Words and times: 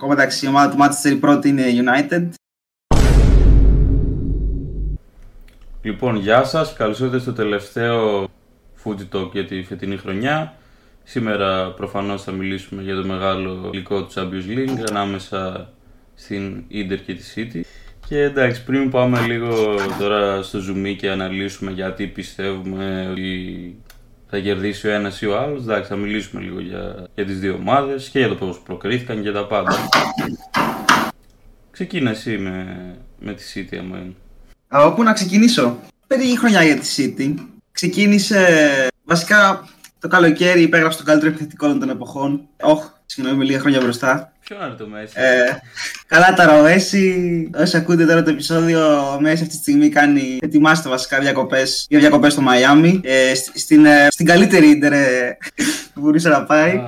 Ακόμα 0.00 0.14
εντάξει, 0.14 0.46
η 0.46 0.48
ομάδα 0.48 0.70
του 0.70 0.76
Manchester 0.80 1.10
η 1.10 1.16
πρώτη 1.16 1.48
είναι 1.48 1.62
United. 1.66 2.28
Λοιπόν, 5.82 6.16
γεια 6.16 6.44
σας. 6.44 6.72
Καλώς 6.72 7.00
ήρθατε 7.00 7.18
στο 7.18 7.32
τελευταίο 7.32 8.28
Fuji 8.84 9.08
Talk 9.12 9.30
για 9.32 9.44
τη 9.44 9.62
φετινή 9.62 9.96
χρονιά. 9.96 10.54
Σήμερα 11.04 11.70
προφανώς 11.70 12.22
θα 12.22 12.32
μιλήσουμε 12.32 12.82
για 12.82 12.94
το 12.94 13.06
μεγάλο 13.06 13.70
υλικό 13.72 14.04
του 14.04 14.12
Champions 14.14 14.58
League 14.58 14.84
ανάμεσα 14.88 15.70
στην 16.14 16.64
Inter 16.70 16.98
και 17.06 17.14
τη 17.14 17.22
City. 17.34 17.60
Και 18.08 18.20
εντάξει, 18.22 18.64
πριν 18.64 18.90
πάμε 18.90 19.20
λίγο 19.20 19.74
τώρα 19.98 20.42
στο 20.42 20.58
zoom 20.58 20.94
και 20.96 21.10
αναλύσουμε 21.10 21.70
γιατί 21.70 22.06
πιστεύουμε 22.06 23.08
ότι 23.10 23.76
θα 24.30 24.38
κερδίσει 24.38 24.86
ο 24.86 24.90
ένας 24.90 25.20
ή 25.20 25.26
ο 25.26 25.38
άλλος, 25.38 25.62
εντάξει, 25.62 25.88
θα 25.88 25.96
μιλήσουμε 25.96 26.42
λίγο 26.42 26.60
για, 26.60 27.08
για 27.14 27.24
τις 27.24 27.38
δύο 27.40 27.54
ομάδες 27.54 28.08
και 28.08 28.18
για 28.18 28.28
το 28.28 28.34
πώς 28.34 28.60
προκρίθηκαν 28.60 29.22
και 29.22 29.30
τα 29.30 29.46
πάντα. 29.46 29.88
Ξεκίνα 31.70 32.10
εσύ 32.10 32.38
με, 32.38 32.76
με 33.18 33.34
τη 33.34 33.42
City, 33.54 33.76
άμα 33.80 33.98
είναι. 33.98 34.14
Από 34.68 34.94
πού 34.94 35.02
να 35.02 35.12
ξεκινήσω; 35.12 35.78
Περίγει 36.06 36.38
χρονιά 36.38 36.62
για 36.62 36.78
τη 36.78 36.86
City. 36.96 37.34
Ξεκίνησε 37.72 38.88
βασικά 39.04 39.68
το 40.00 40.08
καλοκαίρι, 40.08 40.62
υπέγραψε 40.62 40.98
το 40.98 41.04
καλύτερο 41.04 41.30
επιθετικό 41.30 41.78
των 41.78 41.90
εποχών. 41.90 42.48
Όχι, 42.60 42.82
συγγνώμη, 43.06 43.38
με 43.38 43.44
λίγα 43.44 43.58
χρόνια 43.58 43.80
μπροστά. 43.80 44.32
Ποιο 44.44 44.56
είναι 44.66 44.74
το 44.78 44.86
Μέση; 44.86 45.12
Ε, 45.14 45.58
καλά 46.06 46.34
τα 46.34 46.62
Μέση. 46.62 47.50
Όσοι 47.54 47.76
ακούτε 47.76 48.06
τώρα 48.06 48.22
το 48.22 48.30
επεισόδιο, 48.30 49.12
ο 49.14 49.20
Μέση 49.20 49.42
αυτή 49.42 49.54
τη 49.54 49.54
στιγμή 49.54 49.88
κάνει. 49.88 50.38
Ετοιμάστε 50.42 50.88
βασικά 50.88 51.18
διακοπές 51.18 51.86
για 51.88 51.98
διακοπές 51.98 52.32
στο 52.32 52.42
Μαϊάμι. 52.42 53.00
Ε, 53.04 53.34
στην, 53.54 53.84
ε, 53.84 54.06
στην 54.10 54.26
καλύτερη 54.26 54.68
ίντερ 54.68 54.92
ε, 54.92 55.38
που 55.94 56.00
μπορούσε 56.00 56.28
να 56.28 56.44
πάει. 56.44 56.80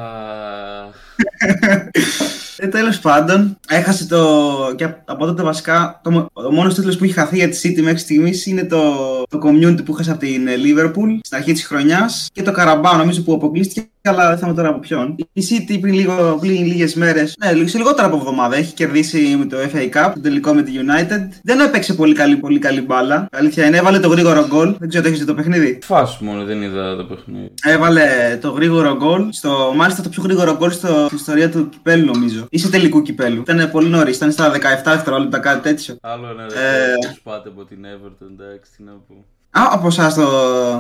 Ε, 2.63 2.69
Τέλος 2.69 2.99
πάντων, 3.01 3.59
έχασε 3.69 4.07
το. 4.07 4.47
και 4.77 4.85
από 5.05 5.27
τότε 5.27 5.43
βασικά. 5.43 6.01
Το, 6.03 6.29
ο 6.33 6.53
μόνος 6.53 6.75
τίτλος 6.75 6.97
που 6.97 7.05
έχει 7.05 7.13
χαθεί 7.13 7.37
για 7.37 7.49
τη 7.49 7.61
City 7.63 7.83
μέχρι 7.83 7.99
στιγμής 7.99 8.47
είναι 8.47 8.65
το, 8.65 8.83
το 9.29 9.41
community 9.45 9.85
που 9.85 9.93
έχασε 9.93 10.11
από 10.11 10.21
την 10.21 10.49
Liverpool 10.49 11.19
στην 11.23 11.37
αρχή 11.37 11.53
της 11.53 11.67
χρονιάς 11.67 12.29
και 12.33 12.43
το 12.43 12.53
Carabao 12.57 12.95
νομίζω 12.97 13.23
που 13.23 13.33
αποκλείστηκε 13.33 13.89
αλλά 14.09 14.29
δεν 14.29 14.39
θα 14.39 14.55
τώρα 14.55 14.69
από 14.69 14.79
ποιον. 14.79 15.17
Η 15.33 15.43
City 15.51 15.79
πριν, 15.81 15.95
λίγο, 15.95 16.39
πριν 16.41 16.67
λίγες 16.67 16.95
μέρες, 16.95 17.37
ναι, 17.39 17.67
σε 17.67 17.79
λιγότερα 17.79 18.07
από 18.07 18.17
εβδομάδα, 18.17 18.57
έχει 18.57 18.75
κερδίσει 18.75 19.37
με 19.39 19.45
το 19.45 19.57
FA 19.73 19.97
Cup, 19.97 20.13
το 20.15 20.21
τελικό 20.21 20.53
με 20.53 20.63
τη 20.63 20.73
United. 20.75 21.29
Δεν 21.43 21.61
έπαιξε 21.61 21.95
πολύ 21.95 22.15
καλή, 22.15 22.37
πολύ 22.37 22.59
καλή 22.59 22.81
μπάλα. 22.81 23.29
Αλήθεια 23.33 23.67
είναι, 23.67 23.77
έβαλε 23.77 23.99
το 23.99 24.09
γρήγορο 24.09 24.47
γκολ. 24.47 24.75
Δεν 24.79 24.89
ξέρω, 24.89 25.05
το 25.05 25.11
έχεις 25.11 25.25
το 25.25 25.35
παιχνίδι; 25.35 25.79
Φάσου 25.83 26.25
μόνο, 26.25 26.45
δεν 26.45 26.63
είδα 26.63 26.97
το 26.97 27.05
παιχνίδι. 27.05 27.51
Έβαλε 27.63 28.39
το 28.41 28.51
γρήγορο 28.51 28.97
γκολ. 28.97 29.29
Στο, 29.31 29.73
μάλιστα 29.77 30.03
το 30.03 30.09
πιο 30.09 30.23
γρήγορο 30.23 30.57
γκολ 30.57 30.71
στην 30.71 30.89
ιστορία 31.15 31.51
του 31.51 31.69
κυπέλου, 31.69 32.13
νομίζω. 32.13 32.47
Ή 32.51 32.59
σε 32.59 32.71
τελικού 32.71 33.03
κυπέλου. 33.03 33.41
Ήταν 33.41 33.71
πολύ 33.71 33.89
νωρίς, 33.89 34.17
ήταν 34.17 34.33
στα 34.33 34.53
17 34.53 34.57
δευτερόλεπτα, 34.85 35.39
κάτι 35.39 35.63
τέτοιο. 35.63 35.97
Άλλο 36.03 36.29
ένα 36.29 36.43
ε... 36.43 36.95
πάτε 37.23 37.49
από 37.49 37.65
την 37.65 37.79
Everton, 37.85 38.27
εντάξει, 38.31 38.71
τι 38.77 38.83
να 38.83 38.93
πω. 38.93 39.25
Α, 39.55 39.69
από 39.71 39.87
εσάς 39.87 40.15
το. 40.15 40.23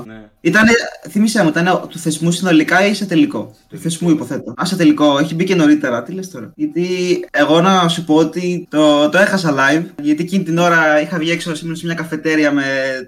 Ναι. 0.06 0.20
Ήταν, 0.44 0.64
θυμίσαι 1.10 1.42
μου, 1.42 1.48
ήταν 1.48 1.86
του 1.88 1.98
θεσμού 1.98 2.30
συνολικά 2.30 2.86
ή 2.86 2.94
σε 2.94 3.06
τελικό; 3.06 3.56
Του 3.68 3.76
θεσμού 3.78 4.10
υποθέτω. 4.10 4.54
Α, 4.62 4.64
σε 4.64 4.76
τελικό, 4.76 5.18
έχει 5.18 5.34
μπει 5.34 5.44
και 5.44 5.54
νωρίτερα. 5.54 6.02
Τι 6.02 6.12
λες 6.12 6.30
τώρα; 6.30 6.52
Γιατί 6.54 6.86
εγώ 7.30 7.60
να 7.60 7.88
σου 7.88 8.04
πω 8.04 8.14
ότι 8.14 8.66
το, 8.70 9.08
το 9.08 9.18
έχασα 9.18 9.54
live. 9.54 9.84
Γιατί 10.02 10.22
εκείνη 10.22 10.44
την 10.44 10.58
ώρα 10.58 11.00
είχα 11.00 11.18
βγει 11.18 11.30
έξω 11.30 11.54
σήμερα 11.54 11.78
σε 11.78 11.86
μια 11.86 11.94
καφετέρια 11.94 12.52
με, 12.52 12.62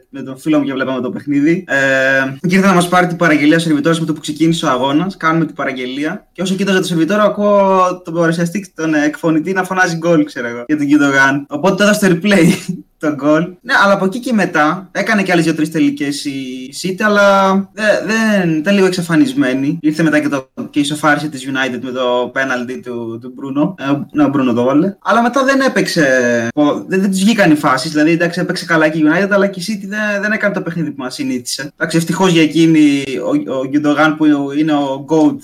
με 0.09 0.23
τον 0.23 0.39
φίλο 0.39 0.59
μου 0.59 0.65
και 0.65 0.73
βλέπαμε 0.73 1.01
το 1.01 1.11
παιχνίδι. 1.11 1.65
Ε, 1.69 2.47
και 2.49 2.55
ήρθε 2.55 2.67
να 2.67 2.75
μας 2.75 2.89
πάρει 2.89 3.07
την 3.07 3.17
παραγγελία 3.17 3.57
ο 3.57 3.61
σερβιτόρο 3.61 3.97
με 4.01 4.07
το 4.07 4.13
που 4.13 4.21
ξεκίνησε 4.21 4.67
ο 4.67 4.69
αγώνας. 4.69 5.17
Κάνουμε 5.17 5.45
την 5.45 5.55
παραγγελία. 5.55 6.27
Και 6.33 6.43
όσο 6.43 6.55
κοίταζα 6.55 6.79
το 6.79 6.87
σερβιτόρο, 6.87 7.23
ακούω 7.23 8.03
τον 8.05 8.15
παρουσιαστή, 8.15 8.73
τον 8.75 8.95
εκφωνητή 8.95 9.53
να 9.53 9.65
φωνάζει 9.65 9.97
γκολ, 9.97 10.25
ξέρω 10.25 10.49
εγώ, 10.49 10.65
για 10.67 10.77
τον 10.77 10.87
Κιντογάν. 10.87 11.47
Οπότε 11.49 11.75
το 11.75 11.83
έδωσα 11.83 11.99
στο 11.99 12.09
replay 12.09 12.75
το 13.09 13.15
γκολ. 13.15 13.43
Ναι, 13.61 13.73
αλλά 13.85 13.93
από 13.93 14.05
εκεί 14.05 14.19
και 14.19 14.33
μετά 14.33 14.89
έκανε 14.93 15.23
και 15.23 15.33
άλλες 15.33 15.45
δύο-τρεις 15.45 15.71
τελικές 15.71 16.25
η 16.25 16.71
City, 16.83 17.03
αλλά 17.03 17.53
δεν, 17.73 17.87
δεν 18.07 18.57
ήταν 18.57 18.75
λίγο 18.75 18.87
εξαφανισμένη. 18.87 19.79
Ήρθε 19.81 20.03
μετά 20.03 20.21
και, 20.21 20.29
το, 20.29 20.49
και 20.71 20.81
ισοφάρισε 20.81 21.29
της 21.29 21.47
United 21.47 21.79
με 21.83 21.91
το 21.91 22.33
penalty 22.35 22.81
του, 22.85 23.19
του 23.21 23.35
Bruno. 23.37 23.75
Ε, 23.85 23.99
ναι, 24.13 24.25
ο 24.25 24.31
Bruno 24.35 24.55
το 24.55 24.65
βάλε. 24.65 24.97
Αλλά 25.03 25.23
μετά 25.23 25.45
δεν 25.45 25.61
έπαιξε. 25.61 26.49
Δεν, 26.87 27.01
δεν 27.01 27.11
τη 27.11 27.19
βγήκαν 27.19 27.51
οι 27.51 27.55
φάσεις. 27.55 27.91
Δηλαδή, 27.91 28.11
εντάξει, 28.11 28.41
έπαιξε 28.41 28.65
καλά 28.65 28.89
και 28.89 28.99
η 28.99 29.03
United, 29.07 29.29
αλλά 29.31 29.47
και 29.47 29.61
η 29.61 29.65
City 29.69 29.87
δεν, 29.89 30.23
δεν 30.23 30.33
έκανε 30.33 30.55
το 30.55 30.61
παιχνίδι 30.61 30.91
που 30.91 31.03
μας 31.03 31.15
συνήθισε. 31.15 31.73
Εντάξει, 31.77 31.97
ευτυχώς 31.97 32.33
για 32.33 32.43
εκείνη 32.43 33.03
ο, 33.25 33.59
ο 33.59 33.67
Γκιντογάν 33.67 34.17
που 34.17 34.25
είναι 34.59 34.73
ο 34.73 35.05
GOAT 35.09 35.39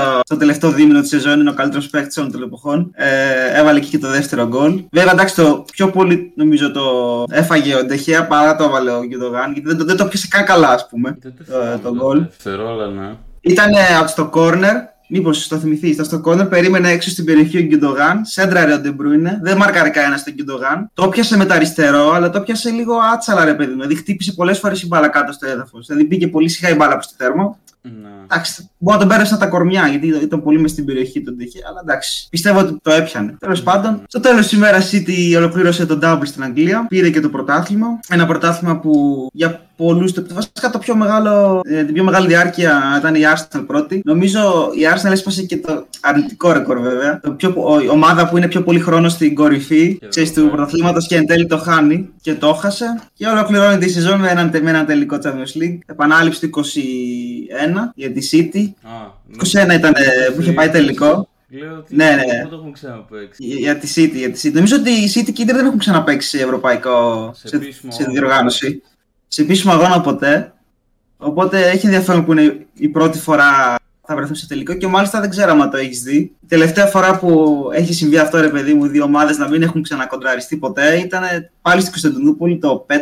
στο, 0.00 0.20
στο 0.24 0.36
τελευταίο 0.36 0.70
δίμηνο 0.70 1.00
της 1.00 1.08
σεζόν 1.08 1.40
είναι 1.40 1.50
ο 1.50 1.54
καλύτερος 1.54 1.88
παίκτης 1.88 2.16
όλων 2.16 2.32
των 2.32 2.42
εποχών. 2.42 2.90
Ε, 2.94 3.60
έβαλε 3.60 3.80
και, 3.80 3.88
και 3.88 3.98
το 3.98 4.08
δεύτερο 4.08 4.46
γκολ. 4.46 4.84
Βέβαια, 4.90 5.12
εντάξει, 5.12 5.34
το 5.34 5.64
πιο 5.72 5.90
πολύ 5.90 6.32
νομίζω 6.36 6.70
το 6.70 6.82
έφαγε 7.30 7.74
ο 7.74 7.84
Ντε 7.84 8.02
Χέα 8.02 8.26
παρά 8.26 8.56
το 8.56 8.64
έβαλε 8.64 8.90
ο 8.90 9.04
Γκιουντογάν, 9.04 9.52
γιατί 9.52 9.68
δεν, 9.68 9.86
δεν 9.86 9.96
το 9.96 10.04
πιάσε 10.06 10.28
καν 10.30 10.44
καλά, 10.44 10.68
ας 10.68 10.88
πούμε. 10.88 11.18
το, 11.82 11.94
γκολ. 11.94 12.26
ναι. 12.94 13.14
Ήταν 13.40 13.70
στο 14.06 14.30
κόρνερ, 14.34 14.74
Μήπως 15.08 15.48
το 15.48 15.56
θυμηθείς, 15.56 15.90
ήταν 15.90 16.04
στο 16.04 16.20
κόρνερ, 16.20 16.46
περίμενε 16.46 16.90
έξω 16.90 17.10
στην 17.10 17.24
περιοχή 17.24 17.58
ο 17.58 17.60
Γκιουντογάν, 17.60 18.24
σέντραρε 18.24 18.72
ο 18.72 18.78
Ντεμπρούινε, 18.78 19.38
δεν 19.42 19.56
μάρκαρε 19.56 19.88
κανένα 19.88 20.16
στον 20.16 20.32
Γκιουντογάν. 20.32 20.90
Το 20.94 21.08
πιάσε 21.08 21.36
με 21.36 21.44
τα 21.44 21.54
αριστερό, 21.54 22.12
αλλά 22.12 22.30
το 22.30 22.40
πιάσε 22.40 22.70
λίγο 22.70 22.94
άτσαλα, 23.12 23.44
ρε 23.44 23.54
παιδί 23.54 23.70
μου. 23.70 23.76
Δηλαδή 23.76 23.94
χτύπησε 23.94 24.32
πολλές 24.32 24.58
φορές 24.58 24.82
η 24.82 24.86
μπάλα 24.86 25.08
κάτω 25.08 25.32
στο 25.32 25.46
έδαφος. 25.46 25.86
Δηλαδή 25.86 26.04
πήγε 26.04 26.28
πολύ 26.28 26.48
σιγά 26.48 26.68
η 26.68 26.74
μπάλα 26.74 26.92
προς 26.92 27.08
το 27.08 27.14
τέρμα. 27.16 27.58
Ναι. 28.02 28.08
Εντάξει, 28.24 28.70
μπορεί 28.78 28.98
να 28.98 29.04
τον 29.04 29.08
πέρασαν 29.08 29.38
τα 29.38 29.46
κορμιά 29.46 29.86
γιατί 29.88 30.06
ήταν 30.06 30.42
πολύ 30.42 30.60
μες 30.60 30.70
στην 30.70 30.84
περιοχή 30.84 31.22
τον 31.22 31.36
τύχη, 31.36 31.58
αλλά 31.68 31.80
εντάξει. 31.82 32.26
Πιστεύω 32.30 32.58
ότι 32.58 32.76
το 32.82 32.90
έπιανε. 32.90 33.36
Τέλος 33.38 33.62
πάντων, 33.62 34.02
στο 34.08 34.20
τέλος 34.20 34.46
της 34.46 34.52
ημέρας 34.52 34.90
City 34.92 35.34
ολοκλήρωσε 35.36 35.86
τον 35.86 36.00
Double 36.02 36.20
στην 36.24 36.42
Αγγλία, 36.42 36.86
πήρε 36.88 37.10
και 37.10 37.20
το 37.20 37.28
πρωτάθλημα. 37.28 37.86
Ένα 38.08 38.26
πρωτάθλημα 38.26 38.78
που 38.78 39.26
για 39.32 39.60
πολλούς, 39.76 40.12
βασικά 40.32 40.70
το 40.70 40.78
πιο 40.78 40.96
μεγάλο, 40.96 41.60
ε, 41.64 41.84
την 41.84 41.94
πιο 41.94 42.04
μεγάλη 42.04 42.26
διάρκεια 42.26 42.96
ήταν 42.98 43.14
η 43.14 43.20
Arsenal 43.34 43.64
πρώτη. 43.66 44.00
Νομίζω 44.04 44.70
η 44.74 44.80
Arsenal 44.94 45.12
έσπασε 45.12 45.42
και 45.42 45.56
το 45.56 45.86
αρνητικό 46.00 46.52
ρεκόρ 46.52 46.80
βέβαια. 46.80 47.20
Το 47.20 47.30
πιο, 47.30 47.54
η 47.84 47.88
ομάδα 47.88 48.28
που 48.28 48.36
είναι 48.36 48.48
πιο 48.48 48.62
πολύ 48.62 48.80
χρόνος 48.80 49.12
στην 49.12 49.34
κορυφή 49.34 49.98
ξέρεις, 50.08 50.32
του 50.32 50.48
πρωταθλήματος 50.48 51.06
και 51.06 51.16
εν 51.16 51.26
τέλει 51.26 51.46
το 51.46 51.58
χάνει 51.58 52.08
και 52.20 52.34
το 52.34 52.48
έχασε. 52.48 53.00
Και 53.14 53.26
ολοκληρώνει 53.26 53.78
τη 53.78 53.88
σεζόν 53.90 54.20
με 54.20 54.30
έναν, 54.30 54.50
με 54.62 54.70
έναν 54.70 54.86
τελικό 54.86 55.18
Champions 55.22 55.62
League. 55.62 55.78
Επανάληψη 55.86 56.40
του 56.40 56.46
21 56.46 57.75
για 57.94 58.12
τη 58.12 58.28
City. 58.32 58.64
Ah, 58.84 59.70
21 59.70 59.74
ήταν 59.74 59.94
που 60.34 60.40
είχε 60.40 60.52
πάει 60.52 60.68
τελικό. 60.68 61.28
Λέω 61.48 61.76
ότι 61.76 61.96
ναι, 61.96 62.04
ναι. 62.04 62.24
δεν 62.24 62.48
το 62.48 62.56
έχουν 62.56 62.72
ξαναπέξει. 62.72 63.44
Για 63.44 63.76
τη 63.76 63.92
City, 63.96 64.14
για 64.14 64.30
τη 64.30 64.40
City. 64.42 64.52
Νομίζω 64.52 64.76
ότι 64.76 64.90
η 64.90 65.10
City 65.14 65.32
και 65.32 65.42
η 65.42 65.44
δεν 65.44 65.66
έχουν 65.66 65.78
ξαναπέξει 65.78 66.28
σε 66.28 66.42
ευρωπαϊκό 66.42 67.30
σε, 67.34 67.48
σε, 67.48 67.58
σε 67.88 68.04
διοργάνωση. 68.04 68.82
Σε 69.28 69.42
επίσημο 69.42 69.72
αγώνα 69.72 70.00
ποτέ. 70.00 70.52
Οπότε 71.16 71.68
έχει 71.68 71.86
ενδιαφέρον 71.86 72.24
που 72.24 72.32
είναι 72.32 72.66
η 72.74 72.88
πρώτη 72.88 73.18
φορά 73.18 73.76
θα 74.06 74.16
βρεθούν 74.16 74.34
σε 74.34 74.46
τελικό 74.46 74.74
και 74.74 74.86
μάλιστα 74.86 75.20
δεν 75.20 75.30
ξέρω 75.30 75.62
άμα 75.62 75.70
το 75.70 75.76
έχεις 75.76 76.02
δει. 76.02 76.16
Η 76.16 76.46
τελευταία 76.48 76.86
φορά 76.86 77.18
που 77.18 77.60
έχει 77.72 77.92
συμβεί 77.92 78.18
αυτό, 78.18 78.40
ρε 78.40 78.48
παιδί 78.48 78.74
μου, 78.74 78.86
δύο 78.86 79.04
ομάδες 79.04 79.38
να 79.38 79.48
μην 79.48 79.62
έχουν 79.62 79.82
ξανακοντραριστεί 79.82 80.56
ποτέ 80.56 80.96
ήταν 80.96 81.22
πάλι 81.62 81.80
στην 81.80 81.92
Κωνσταντινούπολη 81.92 82.58
το 82.58 82.86
5 82.88 82.94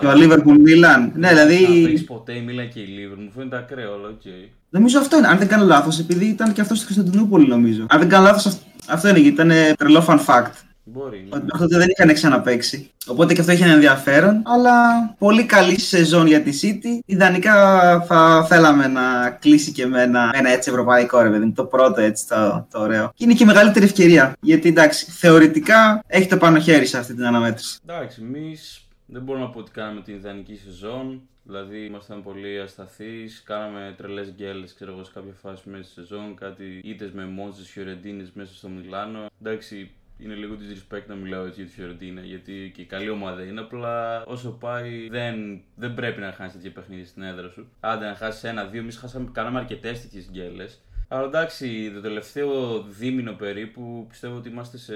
και 0.00 0.06
ο 0.06 0.14
Λίβερπουλ 0.14 0.60
Μίλαν. 0.60 1.12
Ναι, 1.14 1.28
δηλαδή. 1.28 1.82
Δεν 1.82 2.04
ποτέ 2.04 2.32
η 2.32 2.40
Μίλαν 2.40 2.68
και 2.68 2.80
η 2.80 2.86
Λίβερπουλ, 2.86 3.24
μου 3.24 3.32
φαίνεται 3.36 3.56
ακραίο, 3.56 3.94
αλλά 3.94 4.08
οκ. 4.08 4.22
Νομίζω 4.68 4.98
αυτό 4.98 5.16
είναι. 5.16 5.26
Αν 5.26 5.38
δεν 5.38 5.48
κάνω 5.48 5.64
λάθος, 5.64 5.98
επειδή 5.98 6.24
ήταν 6.24 6.52
και 6.52 6.60
αυτό 6.60 6.74
στην 6.74 6.94
Κωνσταντινούπολη, 6.94 7.48
νομίζω. 7.48 7.86
Αν 7.88 7.98
δεν 7.98 8.08
κάνω 8.08 8.24
λάθος, 8.24 8.58
αυτό 8.86 9.08
είναι, 9.08 9.18
γιατί 9.18 9.42
ήταν 9.42 9.76
τρελό 9.76 10.04
fun 10.08 10.18
fact. 10.26 10.52
Μπορεί. 10.92 11.28
Ναι. 11.30 11.40
Ότι 11.60 11.76
δεν 11.76 11.88
είχαν 11.88 12.14
ξαναπαίξει. 12.14 12.90
Οπότε 13.06 13.34
και 13.34 13.40
αυτό 13.40 13.52
έχει 13.52 13.62
ένα 13.62 13.72
ενδιαφέρον. 13.72 14.42
Αλλά 14.44 15.08
πολύ 15.18 15.44
καλή 15.44 15.80
σεζόν 15.80 16.26
για 16.26 16.42
τη 16.42 16.58
City. 16.62 17.00
Ιδανικά 17.06 17.54
θα 18.00 18.44
θέλαμε 18.48 18.86
να 18.86 19.30
κλείσει 19.30 19.72
και 19.72 19.86
με 19.86 20.02
ένα, 20.02 20.30
ένα 20.34 20.50
έτσι 20.50 20.70
ευρωπαϊκό 20.70 21.20
ρε 21.20 21.30
παιδί. 21.30 21.50
Το 21.50 21.64
πρώτο 21.64 22.00
έτσι 22.00 22.28
το, 22.28 22.66
το 22.70 22.80
ωραίο. 22.80 23.12
Και 23.14 23.24
είναι 23.24 23.34
και 23.34 23.42
η 23.42 23.46
μεγαλύτερη 23.46 23.84
ευκαιρία. 23.84 24.36
Γιατί 24.40 24.68
εντάξει, 24.68 25.10
θεωρητικά 25.10 26.02
έχει 26.06 26.28
το 26.28 26.36
πάνω 26.36 26.58
χέρι 26.58 26.86
σε 26.86 26.98
αυτή 26.98 27.14
την 27.14 27.26
αναμέτρηση. 27.26 27.78
Εντάξει, 27.86 28.22
εμείς 28.22 28.86
δεν 29.06 29.22
μπορούμε 29.22 29.44
να 29.44 29.50
πω 29.50 29.58
ότι 29.58 29.70
κάναμε 29.70 30.00
την 30.00 30.14
ιδανική 30.14 30.60
σεζόν. 30.64 31.22
Δηλαδή 31.44 31.84
ήμασταν 31.84 32.22
πολύ 32.22 32.60
ασταθείς, 32.60 33.42
κάναμε 33.46 33.94
τρελές 33.96 34.32
γκέλες 34.36 34.74
ξέρω 34.74 34.92
εγώ 34.92 35.04
σε 35.04 35.10
κάποια 35.14 35.32
φάση 35.42 35.62
μέσα 35.68 35.82
στη 35.82 35.92
σεζόν. 35.92 36.34
Κάτι 36.34 36.80
είτε 36.84 37.10
με 37.14 37.26
Μόντζε 37.26 37.64
Φιωρεντίνες 37.64 38.30
μέσα 38.34 38.54
στο 38.54 38.68
Μιλάνο. 38.68 39.26
Εντάξει, 39.42 39.90
είναι 40.24 40.34
λίγο 40.34 40.54
disrespect 40.54 41.06
να 41.06 41.14
μιλάω 41.14 41.44
έτσι 41.44 41.60
για 41.60 41.70
τη 41.70 41.76
Φιωρεντίνα, 41.76 42.20
γιατί 42.20 42.72
και 42.74 42.84
καλή 42.84 43.08
ομάδα 43.08 43.42
είναι. 43.42 43.60
Απλά 43.60 44.24
όσο 44.24 44.50
πάει, 44.50 45.08
δεν, 45.08 45.60
δεν 45.76 45.94
πρέπει 45.94 46.20
να 46.20 46.32
χάσει 46.32 46.56
τέτοια 46.56 46.72
παιχνίδια 46.72 47.06
στην 47.06 47.22
έδρα 47.22 47.48
σου. 47.48 47.68
Άντε 47.80 48.06
να 48.06 48.14
χάσεις 48.14 48.44
ένα-δύο, 48.44 48.80
εμείς 48.80 49.04
κάναμε 49.32 49.58
αρκετές 49.58 50.00
τέτοιες 50.00 50.28
γκέλες. 50.30 50.80
Αλλά 51.12 51.26
εντάξει, 51.26 51.90
το 51.94 52.00
τελευταίο 52.00 52.82
δίμηνο 52.82 53.32
περίπου 53.32 54.06
πιστεύω 54.08 54.36
ότι 54.36 54.48
είμαστε 54.48 54.78
σε 54.78 54.94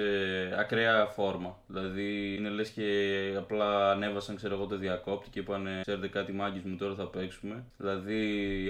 ακραία 0.59 1.05
φόρμα. 1.05 1.57
Δηλαδή 1.67 2.35
είναι 2.35 2.49
λες 2.49 2.69
και 2.69 2.83
απλά 3.37 3.91
ανέβασαν 3.91 4.35
ξέρω 4.35 4.53
εγώ 4.53 4.65
το 4.65 4.77
διακόπτη 4.77 5.29
και 5.29 5.39
είπανε 5.39 5.79
ξέρετε 5.81 6.07
κάτι 6.07 6.31
μάγκης 6.31 6.63
μου 6.63 6.75
τώρα 6.75 6.95
θα 6.95 7.07
παίξουμε. 7.07 7.63
Δηλαδή 7.77 8.21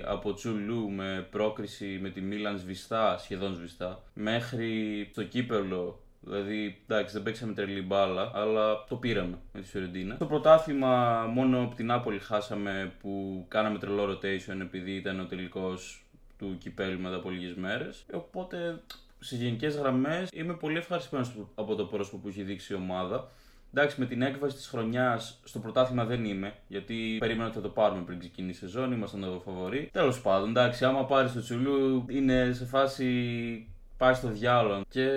από 0.06 0.34
Τσουλού 0.34 0.90
με 0.90 1.28
πρόκριση 1.32 2.00
με 2.02 2.10
τη 2.10 2.22
Μίλαν 2.22 2.60
σβηστά, 2.60 3.18
σχεδόν 3.18 3.56
σβηστά, 3.56 4.04
μέχρι 4.14 5.10
το 5.14 5.24
κύπελο 5.24 6.00
Δηλαδή, 6.30 6.82
εντάξει, 6.88 7.14
δεν 7.14 7.24
παίξαμε 7.24 7.54
τρελή 7.54 7.82
μπάλα, 7.82 8.32
αλλά 8.34 8.84
το 8.84 8.96
πήραμε 8.96 9.38
με 9.54 9.62
τη 9.62 9.68
Φιωρεντίνα. 9.68 10.16
Στο 10.16 10.26
πρωτάθλημα, 10.26 11.26
μόνο 11.34 11.64
από 11.64 11.76
την 11.76 11.92
Άπολη 11.92 12.20
χάσαμε 12.20 12.92
που 13.00 13.46
κάναμε 13.48 13.80
τρελό 13.80 14.12
rotation 14.12 14.60
επειδή 14.62 14.92
ήταν 14.92 15.20
ο 15.20 15.26
τελικός 15.26 16.06
του 16.38 16.58
κυπέλου 16.60 17.00
μετά 17.00 17.16
από 17.16 17.30
λίγες 17.30 17.56
μέρες. 17.56 18.06
Οπότε, 18.14 18.82
σε 19.20 19.36
γενικές 19.36 19.76
γραμμές, 19.76 20.30
είμαι 20.34 20.54
πολύ 20.54 20.78
ευχαριστημένος 20.78 21.32
από 21.56 21.76
το 21.76 21.86
πρόσωπο 21.86 22.18
που 22.18 22.28
έχει 22.28 22.44
δείξει 22.44 22.74
η 22.74 22.76
ομάδα. 22.76 23.30
Εντάξει, 23.74 24.00
με 24.00 24.06
την 24.06 24.22
έκβαση 24.22 24.56
της 24.56 24.68
χρονιάς 24.68 25.40
στο 25.44 25.60
πρωτάθλημα 25.60 26.06
δεν 26.06 26.26
είμαι, 26.26 26.54
γιατί 26.68 27.16
περίμενα 27.20 27.46
ότι 27.46 27.56
θα 27.56 27.62
το 27.62 27.70
πάρουμε 27.70 28.02
πριν 28.02 28.20
ξεκινήσει 28.20 28.66
η 28.66 28.68
σεζόν, 28.68 28.92
ήμασταν 28.92 29.22
το 29.22 29.42
φαβορή. 29.46 29.90
Τέλος 29.92 30.22
πάντων, 30.22 30.50
εντάξει, 30.50 30.86
άμα 30.86 31.06
πάρεις 31.06 31.34
το 31.34 31.42
Τσουλού, 31.42 32.06
είναι 32.10 32.52
σε 32.54 32.66
φάση 32.66 33.06
πάει 33.98 34.14
στο 34.14 34.28
διάλογο. 34.28 34.82
Και 34.90 35.08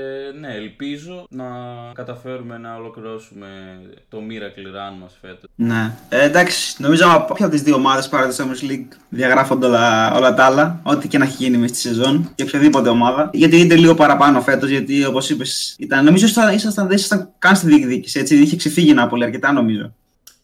ναι, 0.41 0.55
ελπίζω 0.55 1.27
να 1.31 1.44
καταφέρουμε 1.94 2.59
να 2.59 2.75
ολοκληρώσουμε 2.75 3.47
το 4.09 4.19
Miracle 4.19 4.67
Run 4.67 5.00
μας 5.00 5.19
φέτος. 5.21 5.50
Ναι. 5.55 5.93
Ε, 6.09 6.25
εντάξει, 6.25 6.82
νομίζω 6.82 7.05
από 7.09 7.35
ποια 7.35 7.47
από 7.47 7.55
τις 7.55 7.65
δύο 7.65 7.75
ομάδες 7.75 8.09
πάρει 8.09 8.35
το 8.35 8.44
Summer 8.44 8.71
League 8.71 8.97
διαγράφονται 9.09 9.67
όλα, 9.67 10.15
όλα 10.15 10.35
τα 10.35 10.44
άλλα, 10.44 10.81
ό,τι 10.82 11.09
και 11.09 11.19
να 11.19 11.25
έχει 11.25 11.44
γίνει 11.44 11.56
μες 11.56 11.71
στη 11.71 11.79
σεζόν 11.79 12.32
και 12.35 12.43
οποιαδήποτε 12.43 12.88
ομάδα. 12.88 13.31
Γιατί 13.32 13.61
είναι 13.61 13.75
λίγο 13.75 13.94
παραπάνω 13.94 14.41
φέτος, 14.41 14.71
γιατί 14.71 15.05
όπως 15.05 15.31
είπες, 15.31 15.75
ήταν, 15.79 16.05
νομίζω 16.05 16.27
ότι 16.27 16.55
ήσασταν, 16.55 16.87
δεν 16.87 16.97
ήσασταν 16.97 17.31
καν 17.38 17.56
στη 17.56 17.67
διεκδίκηση. 17.67 18.19
Έτσι, 18.19 18.37
είχε 18.37 18.56
ξεφύγει 18.56 18.94
να 18.94 19.06
πολύ 19.06 19.25
αρκετά 19.25 19.53
νομίζω. 19.53 19.93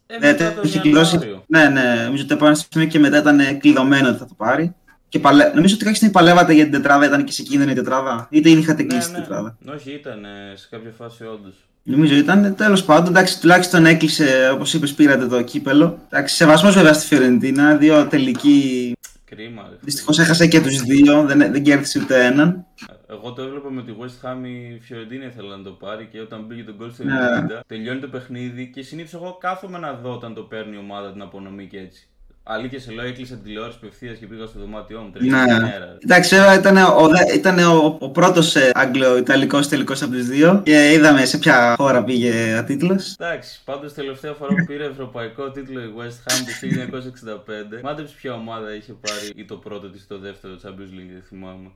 Ε, 0.07 0.29
ε, 0.31 0.55
είχε 0.63 0.79
κλειδώσει. 0.79 1.19
Ναι, 1.47 1.69
ναι, 1.69 1.83
νομίζω 2.05 2.25
ότι 2.25 2.27
το 2.27 2.35
επόμενο 2.35 2.87
και 2.89 2.99
μετά 2.99 3.19
ήταν 3.19 3.59
κλειδωμένο 3.59 4.09
ότι 4.09 4.19
θα 4.19 4.27
το 4.27 4.35
πάρει. 4.37 4.75
Και 5.17 5.23
παλε... 5.23 5.51
Νομίζω 5.55 5.75
ότι 5.75 5.85
κάποια 5.85 5.97
στιγμή 5.97 6.15
παλεύατε 6.15 6.53
για 6.53 6.63
την 6.63 6.73
τετράδα, 6.73 7.07
ήταν 7.07 7.25
και 7.25 7.33
σε 7.33 7.43
κίνδυνο 7.43 7.71
η 7.71 7.75
τετράδα. 7.75 8.27
Είτε 8.31 8.51
ήδη 8.51 8.61
είχατε 8.61 8.83
κλείσει 8.83 9.11
ναι, 9.11 9.15
την 9.15 9.23
τετράδα. 9.23 9.57
Όχι, 9.75 9.91
ήταν 9.93 10.27
σε 10.55 10.67
κάποια 10.71 10.93
φάση 10.99 11.25
όντως. 11.25 11.55
Νομίζω 11.83 12.15
ήταν 12.15 12.55
τέλος 12.55 12.85
πάντων. 12.85 13.09
Εντάξει, 13.09 13.41
τουλάχιστον 13.41 13.87
έκλεισε, 13.87 14.51
όπως 14.53 14.75
είπες, 14.75 14.93
πήρατε 14.95 15.27
το 15.27 15.43
κύπελο. 15.43 15.99
Εντάξει, 16.09 16.35
σεβασμός 16.35 16.75
βέβαια 16.75 16.93
στη 16.93 17.07
Φιωρεντίνα. 17.07 17.77
Δύο 17.77 18.07
τελικοί. 18.07 18.93
Κρίμα. 19.25 19.71
Δυστυχώς 19.81 20.19
έχασε 20.19 20.47
και 20.47 20.61
τους 20.61 20.81
δύο, 20.81 21.23
δεν, 21.23 21.39
δεν 21.39 21.63
κέρδισε 21.63 22.01
ούτε 22.01 22.25
έναν. 22.25 22.67
Εγώ 23.11 23.33
το 23.33 23.43
έβλεπα 23.43 23.71
με 23.71 23.83
τη 23.83 23.93
West 24.01 24.29
Ham 24.29 24.37
η 24.47 24.81
Φιωρεντίνα 24.81 25.25
ήθελα 25.25 25.57
να 25.57 25.63
το 25.63 25.71
πάρει 25.71 26.09
και 26.13 26.21
όταν 26.21 26.45
μπήκε 26.45 26.63
τον 26.63 26.75
γκολ 26.75 26.93
στο 26.93 27.05
90, 27.05 27.07
ναι. 27.07 27.61
τελειώνει 27.67 28.01
το 28.01 28.09
παιχνίδι 28.09 28.71
και 28.75 28.83
συνήθως 28.83 29.15
εγώ 29.15 29.39
κάθομαι 29.41 29.79
να 29.79 29.93
δω 29.93 30.13
όταν 30.13 30.35
το 30.35 30.43
παίρνει 30.43 30.75
η 30.77 30.79
ομάδα 30.79 31.13
την 31.13 31.23
απονομή 31.23 31.67
και 31.67 31.79
έτσι. 31.79 32.09
Αλήθεια 32.49 32.81
σε 32.81 32.93
λέω, 32.93 33.07
έκλεισα 33.07 33.35
την 33.35 33.45
τηλεόραση 33.45 33.79
απευθείας 33.83 34.19
και 34.19 34.27
πήγα 34.27 34.47
στο 34.47 34.59
δωμάτιό 34.59 35.01
μου. 35.01 35.13
Ναι. 35.21 35.45
Μέρα. 35.61 35.99
Εντάξει, 36.05 36.37
ήταν 36.59 36.77
ο, 36.77 37.09
ήταν 37.35 37.59
ο, 37.59 37.97
ο 38.01 38.11
πρώτος 38.11 38.57
ε, 38.57 38.71
Άγγλο-Ιταλικό 38.75 39.61
τελικός 39.61 40.03
από 40.03 40.13
τους 40.13 40.27
δύο 40.27 40.61
και 40.65 40.93
είδαμε 40.93 41.25
σε 41.25 41.39
ποια 41.39 41.75
χώρα 41.79 42.05
πήγε 42.05 42.59
ο 42.59 42.65
τίτλος. 42.65 43.15
Εντάξει, 43.19 43.61
πάντως 43.65 43.95
τελευταία 43.95 44.33
φορά 44.33 44.55
που 44.55 44.65
πήρε 44.67 44.85
ευρωπαϊκό 44.85 45.51
τίτλο 45.51 45.81
η 45.81 45.93
West 45.99 46.33
Ham 46.33 46.37
το 46.61 47.43
1965, 47.79 47.83
μάντεψε 47.83 48.15
ποια 48.21 48.33
ομάδα 48.33 48.75
είχε 48.75 48.93
πάρει 48.93 49.33
ή 49.35 49.45
το 49.45 49.57
πρώτο 49.57 49.91
της 49.91 50.07
το 50.07 50.19
δεύτερο 50.19 50.55
Champions 50.65 50.95
League, 50.99 51.13
δεν 51.13 51.23
θυμάμαι. 51.29 51.71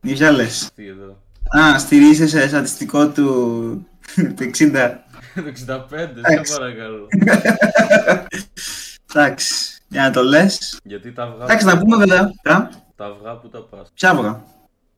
Για 0.00 0.30
λες. 0.30 0.70
Τι 0.74 0.86
εδώ. 0.86 1.22
Α, 1.58 1.78
στηρίζεσαι 1.78 2.40
σε 2.40 2.48
στατιστικό 2.48 3.08
του, 3.08 3.86
του 4.36 4.50
60. 4.58 4.92
το 5.34 5.42
65, 5.90 5.98
σε 6.44 6.56
παρακαλώ. 6.58 7.06
Εντάξει. 9.14 9.75
Για 9.88 10.02
να 10.02 10.10
το 10.10 10.22
λες. 10.22 10.78
Γιατί 10.82 11.12
τα 11.12 11.22
αυγά. 11.22 11.44
Εντάξει, 11.44 11.66
να 11.66 11.78
πούμε 11.78 11.96
βέβαια. 11.96 12.30
Τα 12.96 13.04
αυγά 13.04 13.36
που 13.36 13.48
τα 13.48 13.62
πας. 13.62 13.90
Ποια 13.94 14.10
αυγά. 14.10 14.42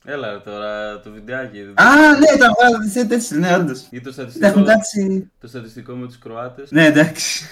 Έλα 0.05 0.43
τώρα 0.43 1.01
το 1.01 1.11
βιντεάκι. 1.11 1.59
Α, 1.59 1.85
ναι, 2.19 2.39
τα 2.39 2.47
αυγά. 2.47 3.15
Έτσι, 3.15 3.39
ναι, 3.39 3.55
όντως. 3.55 3.87
Ή 3.91 4.01
το 4.01 4.13
στατιστικό, 4.13 4.63
κάτσει... 4.63 5.31
το 5.41 5.47
στατιστικό 5.47 5.95
με 5.95 6.07
τους 6.07 6.19
Κροάτες. 6.19 6.71
Ναι, 6.71 6.87
εντάξει. 6.87 7.47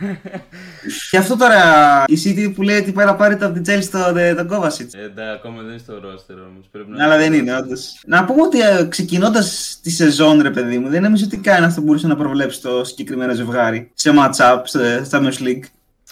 Γι' 1.10 1.16
αυτό 1.16 1.36
τώρα 1.36 2.04
η 2.06 2.14
City 2.24 2.52
που 2.54 2.62
λέει 2.62 2.78
ότι 2.78 2.92
πάει 2.92 3.06
να 3.06 3.14
πάρει 3.14 3.36
το 3.36 3.46
από 3.46 3.60
την 3.60 3.64
Chelsea 3.66 3.88
το, 3.90 3.98
το 4.44 4.56
Kovacic. 4.56 4.94
Ε, 4.94 5.10
ναι, 5.14 5.30
ακόμα 5.30 5.56
δεν 5.56 5.70
είναι 5.70 5.78
στο 5.78 5.94
roster 5.94 6.36
όμως. 6.48 6.88
Να... 6.88 7.04
Αλλά 7.04 7.16
δεν 7.16 7.32
είναι, 7.32 7.56
όντως. 7.56 8.00
Να 8.06 8.24
πούμε 8.24 8.42
ότι 8.42 8.60
ε, 8.60 8.86
ξεκινώντας 8.88 9.78
τη 9.82 9.90
σεζόν, 9.90 10.42
ρε 10.42 10.50
παιδί 10.50 10.78
μου, 10.78 10.88
δεν 10.88 11.02
νομίζω 11.02 11.24
ότι 11.24 11.36
κανένας 11.36 11.74
θα 11.74 11.80
μπορούσε 11.80 12.06
να 12.06 12.16
προβλέψει 12.16 12.62
το 12.62 12.84
συγκεκριμένο 12.84 13.34
ζευγάρι 13.34 13.90
σε 13.94 14.12
match-up, 14.16 14.60
στο 14.64 14.80
Champions 15.10 15.42
League. 15.42 15.64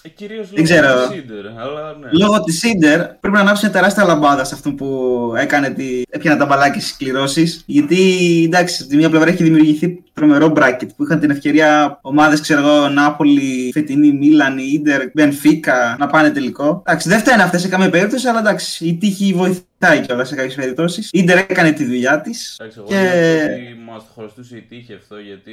Ε, 0.03 0.09
Κυρίως 0.09 0.49
λόγω 0.53 0.63
της 0.63 1.17
Σίντερ. 1.17 1.47
Αλλά 1.47 1.97
ναι. 2.01 2.09
Λόγω 2.13 2.41
της 2.41 2.59
Σίντερ 2.59 2.99
πρέπει 3.07 3.35
να 3.35 3.41
ανάψουν 3.41 3.71
τεράστια 3.71 4.05
λαμπάδα 4.05 4.45
σε 4.45 4.55
αυτό 4.55 4.73
που 4.73 5.33
έκανε 5.37 5.71
τη... 5.71 6.03
έπιανε 6.11 6.39
τα 6.39 6.47
μπαλάκια 6.47 6.81
στις 6.81 6.97
κληρώσεις. 6.97 7.63
Γιατί 7.67 7.97
εντάξει, 8.45 8.79
από 8.81 8.91
τη 8.91 8.97
μία 8.97 9.11
πλευρά 9.11 9.29
έχει 9.31 9.43
δημιουργηθεί 9.43 10.03
τρομερό 10.13 10.53
bracket 10.57 10.89
που 10.97 11.05
είχαν 11.05 11.21
την 11.21 11.31
ευκαιρία 11.31 11.99
ομάδες, 12.03 12.41
ξέρω 12.41 12.61
εγώ, 12.61 12.89
Νάπολη, 12.89 13.71
Φετινή, 13.73 14.13
Μίλαν, 14.13 14.59
Ιντερ, 14.59 15.03
Μπενφίκα 15.15 15.97
να 15.99 16.07
πάνε 16.07 16.31
τελικό. 16.31 16.83
Εντάξει, 16.87 17.09
δεν 17.09 17.19
φταίνουν 17.19 17.41
αυτές 17.41 17.61
σε 17.61 17.69
καμία 17.69 17.91
περίπτωση, 17.91 18.29
αλλά 18.29 18.39
εντάξει, 18.39 18.87
η 18.87 18.97
τύχη 18.97 19.33
βοηθάει 19.33 19.63
κιόλας 20.07 20.29
σε 20.29 20.35
κάποιες 20.35 20.55
περιπτώσεις. 20.55 21.07
Η 21.07 21.11
Ιντερ 21.13 21.39
έκανε 21.39 21.73
τη 21.73 21.85
δουλειά 21.85 22.21
της. 22.21 22.57
Εντάξει, 22.59 22.79
εγώ 22.79 22.89
και... 22.89 23.75
μας 23.85 24.07
το 24.07 24.11
χρωστούσε 24.15 24.57
η 24.57 24.63
τύχη 24.63 24.95
αυτό, 24.95 25.19
γιατί 25.19 25.53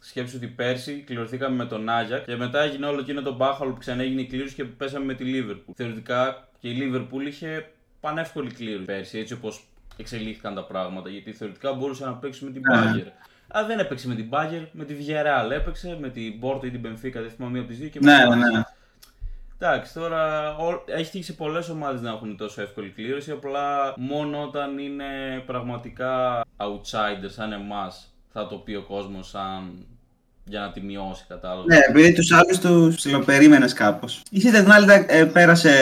σκέψου 0.00 0.36
ότι 0.36 0.46
πέρσι 0.46 1.02
κληρωθήκαμε 1.06 1.56
με 1.56 1.64
τον 1.64 1.88
Άγιακ 1.88 2.24
και 2.24 2.36
μετά 2.36 2.62
έγινε 2.62 2.86
όλο 2.86 3.00
εκείνο 3.00 3.22
το 3.22 3.34
μπάχαλο 3.34 3.70
που 3.70 3.78
ξανά 3.78 4.02
έγινε 4.02 4.20
η 4.20 4.26
κλήρωση 4.26 4.54
και 4.54 4.64
πέσαμε 4.64 5.04
με 5.04 5.14
τη 5.14 5.24
Λίβερπουλ. 5.24 5.72
Θεωρητικά 5.76 6.48
και 6.60 6.68
η 6.68 6.72
Λίβερπουλ 6.72 7.26
είχε 7.26 7.70
πανεύκολη 8.00 8.50
κλήρωση 8.50 8.84
πέρσι, 8.84 9.18
έτσι 9.18 9.32
όπως 9.32 9.64
εξελίχθηκαν 9.96 10.54
τα 10.54 10.64
πράγματα. 10.64 11.08
Γιατί 11.08 11.32
θεωρητικά 11.32 11.72
μπορούσε 11.72 12.04
να 12.04 12.12
παίξει 12.14 12.44
με 12.44 12.50
την 12.50 12.62
Μπάγκερ. 12.70 13.06
Αλλά 13.48 13.66
δεν 13.66 13.78
έπαιξε 13.78 14.08
με 14.08 14.14
την 14.14 14.26
Μπάγκερ, 14.28 14.60
με 14.72 14.84
τη 14.84 14.94
Villarreal 15.00 15.50
έπαιξε, 15.50 15.96
με 16.00 16.08
την 16.08 16.38
Πόρτο 16.40 16.66
ή 16.66 16.70
την 16.70 16.80
Benfica, 16.84 17.12
δεν 17.12 17.30
θυμάμαι 17.36 17.52
μία 17.52 17.60
από 17.60 17.70
τις 17.70 17.78
δύο. 17.78 17.88
Και 17.88 17.98
ναι, 18.02 18.14
ναι, 18.14 18.34
ναι. 18.34 18.62
Εντάξει, 19.62 19.94
τώρα 19.94 20.56
έχει 20.86 21.10
τύχει 21.10 21.34
πολλές 21.34 21.68
ομάδες 21.68 22.00
να 22.00 22.10
έχουν 22.10 22.36
τόσο 22.36 22.62
εύκολη 22.62 22.90
κλήρωση. 22.90 23.30
Απλά 23.30 23.94
μόνο 23.96 24.42
όταν 24.42 24.78
είναι 24.78 25.42
πραγματικά 25.46 26.44
outsiders 26.56 27.30
σαν 27.30 27.52
εμάς 27.52 28.14
θα 28.28 28.46
το 28.46 28.56
πει 28.56 28.74
ο 28.74 28.82
κόσμος 28.82 29.28
σαν 29.28 29.86
για 30.50 30.60
να 30.60 30.70
τη 30.70 30.80
μειώσει, 30.80 31.24
κατάλαβα. 31.28 31.64
Ναι, 31.66 31.78
επειδή 31.88 32.12
τους 32.12 32.32
άλλους 32.32 32.58
τους 32.58 32.96
ψιλοπερίμενε 32.96 33.66
κάπως. 33.74 34.22
Η 34.30 34.42
City 34.44 34.62
την 34.62 34.72
άλλη 34.72 35.06
ε, 35.06 35.24
πέρασε 35.24 35.72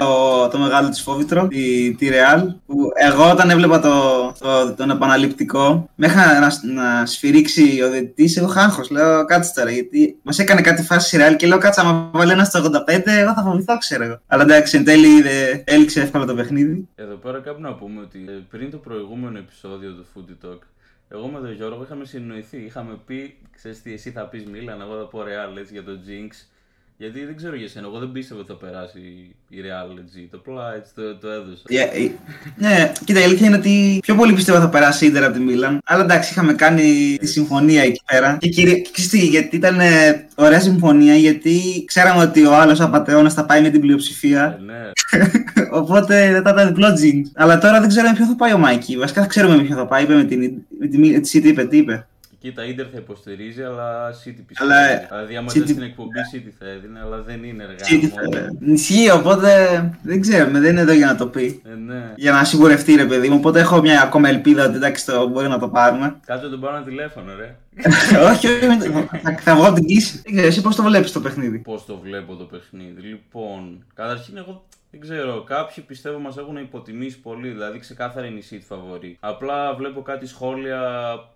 το, 0.00 0.48
το 0.48 0.58
μεγάλο 0.58 0.88
της 0.88 1.00
φόβητρο, 1.00 1.46
τη, 1.48 1.94
τη 1.94 2.08
Real. 2.10 2.46
Που 2.66 2.76
εγώ 2.94 3.30
όταν 3.30 3.50
έβλεπα 3.50 3.80
το, 3.80 3.92
το, 4.40 4.74
τον 4.74 4.90
επαναληπτικό, 4.90 5.90
μέχρι 5.94 6.16
να, 6.16 6.40
να, 6.40 6.50
να 6.82 7.06
σφυρίξει 7.06 7.82
ο 7.82 7.90
διαιτητής, 7.90 8.36
εγώ 8.36 8.46
χάχο. 8.46 8.82
Λέω 8.90 9.24
κάτσε 9.24 9.52
τώρα, 9.54 9.70
γιατί 9.70 10.18
μας 10.22 10.38
έκανε 10.38 10.60
κάτι 10.60 10.82
φάση 10.82 11.16
η 11.16 11.20
Real 11.22 11.36
και 11.36 11.46
λέω 11.46 11.58
κάτσε, 11.58 11.80
άμα 11.80 12.10
βάλει 12.12 12.32
ένα 12.32 12.44
στο 12.44 12.70
85, 12.88 13.02
εγώ 13.04 13.32
θα 13.32 13.42
φοβηθώ, 13.42 13.78
ξέρω 13.78 14.04
εγώ. 14.04 14.20
Αλλά 14.26 14.42
εντάξει, 14.42 14.76
εν 14.76 14.84
τέλει 14.84 15.24
έληξε 15.64 16.00
εύκολα 16.00 16.24
το 16.24 16.34
παιχνίδι. 16.34 16.88
Εδώ 16.94 17.14
πέρα 17.14 17.38
κάπου 17.38 17.60
να 17.60 17.74
πούμε 17.74 18.00
ότι 18.00 18.24
ε, 18.28 18.32
πριν 18.50 18.70
το 18.70 18.76
προηγούμενο 18.76 19.38
επεισόδιο 19.38 19.90
του 19.90 20.06
Foodie 20.14 20.46
Talk, 20.46 20.58
εγώ 21.08 21.26
με 21.26 21.38
τον 21.38 21.52
Γιώργο 21.52 21.82
είχαμε 21.82 22.04
συνοηθεί. 22.04 22.56
Είχαμε 22.56 22.98
πει, 23.06 23.36
ξέρεις 23.56 23.82
τι, 23.82 23.92
εσύ 23.92 24.10
θα 24.10 24.28
πεις 24.28 24.44
Μίλαν, 24.44 24.80
εγώ 24.80 24.96
θα 24.98 25.06
πω 25.06 25.20
Real 25.20 25.66
για 25.70 25.84
το 25.84 25.92
Jinx. 26.06 26.46
Γιατί 26.96 27.24
δεν 27.24 27.36
ξέρω 27.36 27.56
για 27.56 27.68
σένα, 27.68 27.86
εγώ 27.86 27.98
δεν 27.98 28.12
πίστευα 28.12 28.40
ότι 28.40 28.48
θα 28.48 28.56
περάσει 28.56 28.98
η 29.48 29.58
Real 29.62 29.98
G. 29.98 30.26
Το 30.30 30.36
απλά 30.36 30.74
έτσι 30.74 30.94
το, 30.94 31.16
το 31.16 31.28
έδωσα. 31.28 31.62
Yeah, 31.68 32.10
ναι, 32.56 32.92
κοίτα, 33.04 33.20
η 33.20 33.22
αλήθεια 33.22 33.46
είναι 33.46 33.56
ότι 33.56 33.98
πιο 34.02 34.14
πολύ 34.14 34.32
πιστεύω 34.32 34.60
θα 34.60 34.68
περάσει 34.68 35.04
η 35.04 35.08
Ιντερ 35.08 35.24
από 35.24 35.32
τη 35.32 35.40
Μίλαν. 35.40 35.78
Αλλά 35.84 36.02
εντάξει, 36.02 36.30
είχαμε 36.32 36.54
κάνει 36.54 37.16
τη 37.20 37.26
συμφωνία 37.26 37.82
εκεί 37.82 38.00
πέρα. 38.06 38.36
Και 38.40 38.48
κύριε, 38.48 38.82
ξέρετε, 38.92 39.28
γιατί 39.28 39.56
ήταν 39.56 39.80
ε, 39.80 40.26
ωραία 40.34 40.60
συμφωνία, 40.60 41.14
γιατί 41.14 41.84
ξέραμε 41.86 42.22
ότι 42.22 42.46
ο 42.46 42.54
άλλος 42.54 42.80
απαταιώνας 42.80 43.34
θα 43.34 43.44
πάει 43.44 43.62
με 43.62 43.70
την 43.70 43.80
πλειοψηφία. 43.80 44.58
Ε, 44.60 44.62
ναι. 44.62 44.90
Οπότε 45.80 46.30
δεν 46.30 46.42
θα 46.42 46.50
ήταν 46.50 46.66
διπλό 46.66 46.88
Jinx. 46.88 47.30
Αλλά 47.34 47.58
τώρα 47.58 47.80
δεν 47.80 47.88
ξέρουμε 47.88 48.14
ποιο 48.14 48.26
θα 48.26 48.36
πάει 48.36 48.52
ο 48.52 48.58
Μάικη. 48.58 48.96
Βασικά 48.96 49.20
θα 49.20 49.26
ξέρουμε 49.26 49.56
με 49.56 49.62
ποιο 49.62 49.76
θα 49.76 49.86
πάει. 49.86 50.02
Είπε 50.02 50.14
με 50.14 50.24
την, 50.24 50.52
με 50.78 50.86
τη, 50.86 51.20
City, 51.32 51.44
είπε, 51.44 51.64
τι 51.64 51.76
είπε. 51.76 52.06
Κοίτα, 52.44 52.64
Ιντερ 52.64 52.86
θα 52.92 52.98
υποστηρίζει, 52.98 53.62
αλλά 53.62 54.10
City 54.10 54.40
πιστεύει. 54.46 54.72
Αλλά... 54.72 55.06
Δηλαδή, 55.08 55.36
άμα 55.36 55.50
City... 55.50 55.68
στην 55.68 55.82
εκπομπή 55.82 56.18
City 56.34 56.50
θα 56.58 56.68
έδινε, 56.68 57.00
αλλά 57.00 57.22
δεν 57.22 57.44
είναι 57.44 57.62
εργά. 57.62 58.46
Ισχύει, 58.72 59.10
οπότε 59.10 59.50
δεν 60.02 60.20
ξέρουμε, 60.20 60.60
δεν 60.60 60.70
είναι 60.70 60.80
εδώ 60.80 60.92
για 60.92 61.06
να 61.06 61.16
το 61.16 61.26
πει. 61.26 61.62
Ε, 61.64 61.74
ναι. 61.74 62.12
Για 62.16 62.32
να 62.32 62.44
σιγουρευτεί, 62.44 62.94
ρε 62.94 63.04
παιδί 63.04 63.28
μου. 63.28 63.36
Οπότε 63.36 63.60
έχω 63.60 63.80
μια 63.80 64.02
ακόμα 64.02 64.28
ελπίδα 64.28 64.64
ότι 64.64 64.76
εντάξει, 64.76 65.06
το 65.06 65.28
μπορεί 65.28 65.48
να 65.48 65.58
το 65.58 65.68
πάρουμε. 65.68 66.16
Κάτσε 66.26 66.48
τον 66.48 66.60
πάρω 66.60 66.76
ένα 66.76 66.84
τηλέφωνο, 66.84 67.32
ρε. 67.36 67.56
όχι, 68.30 68.46
όχι, 68.46 69.06
θα, 69.42 69.54
θα 69.54 69.72
την 69.72 69.86
κλίση. 69.86 70.22
Εσύ 70.24 70.60
πώς 70.60 70.76
το 70.76 70.82
βλέπεις 70.82 71.12
το 71.12 71.20
παιχνίδι; 71.20 71.58
Πώς 71.58 71.84
το 71.84 72.00
βλέπω 72.02 72.34
το 72.34 72.44
παιχνίδι. 72.44 73.00
Λοιπόν, 73.00 73.84
καταρχήν 73.94 74.36
εγώ 74.36 74.64
δεν 74.94 75.02
ξέρω, 75.02 75.42
κάποιοι 75.42 75.84
πιστεύω 75.84 76.18
μας 76.18 76.36
έχουν 76.36 76.56
υποτιμήσει 76.56 77.20
πολύ. 77.20 77.48
Δηλαδή, 77.48 77.78
ξεκάθαρα 77.78 78.26
είναι 78.26 78.38
η 78.38 78.44
City 78.50 78.62
φαβορή. 78.66 79.16
Απλά 79.20 79.74
βλέπω 79.74 80.02
κάτι 80.02 80.26
σχόλια 80.26 80.80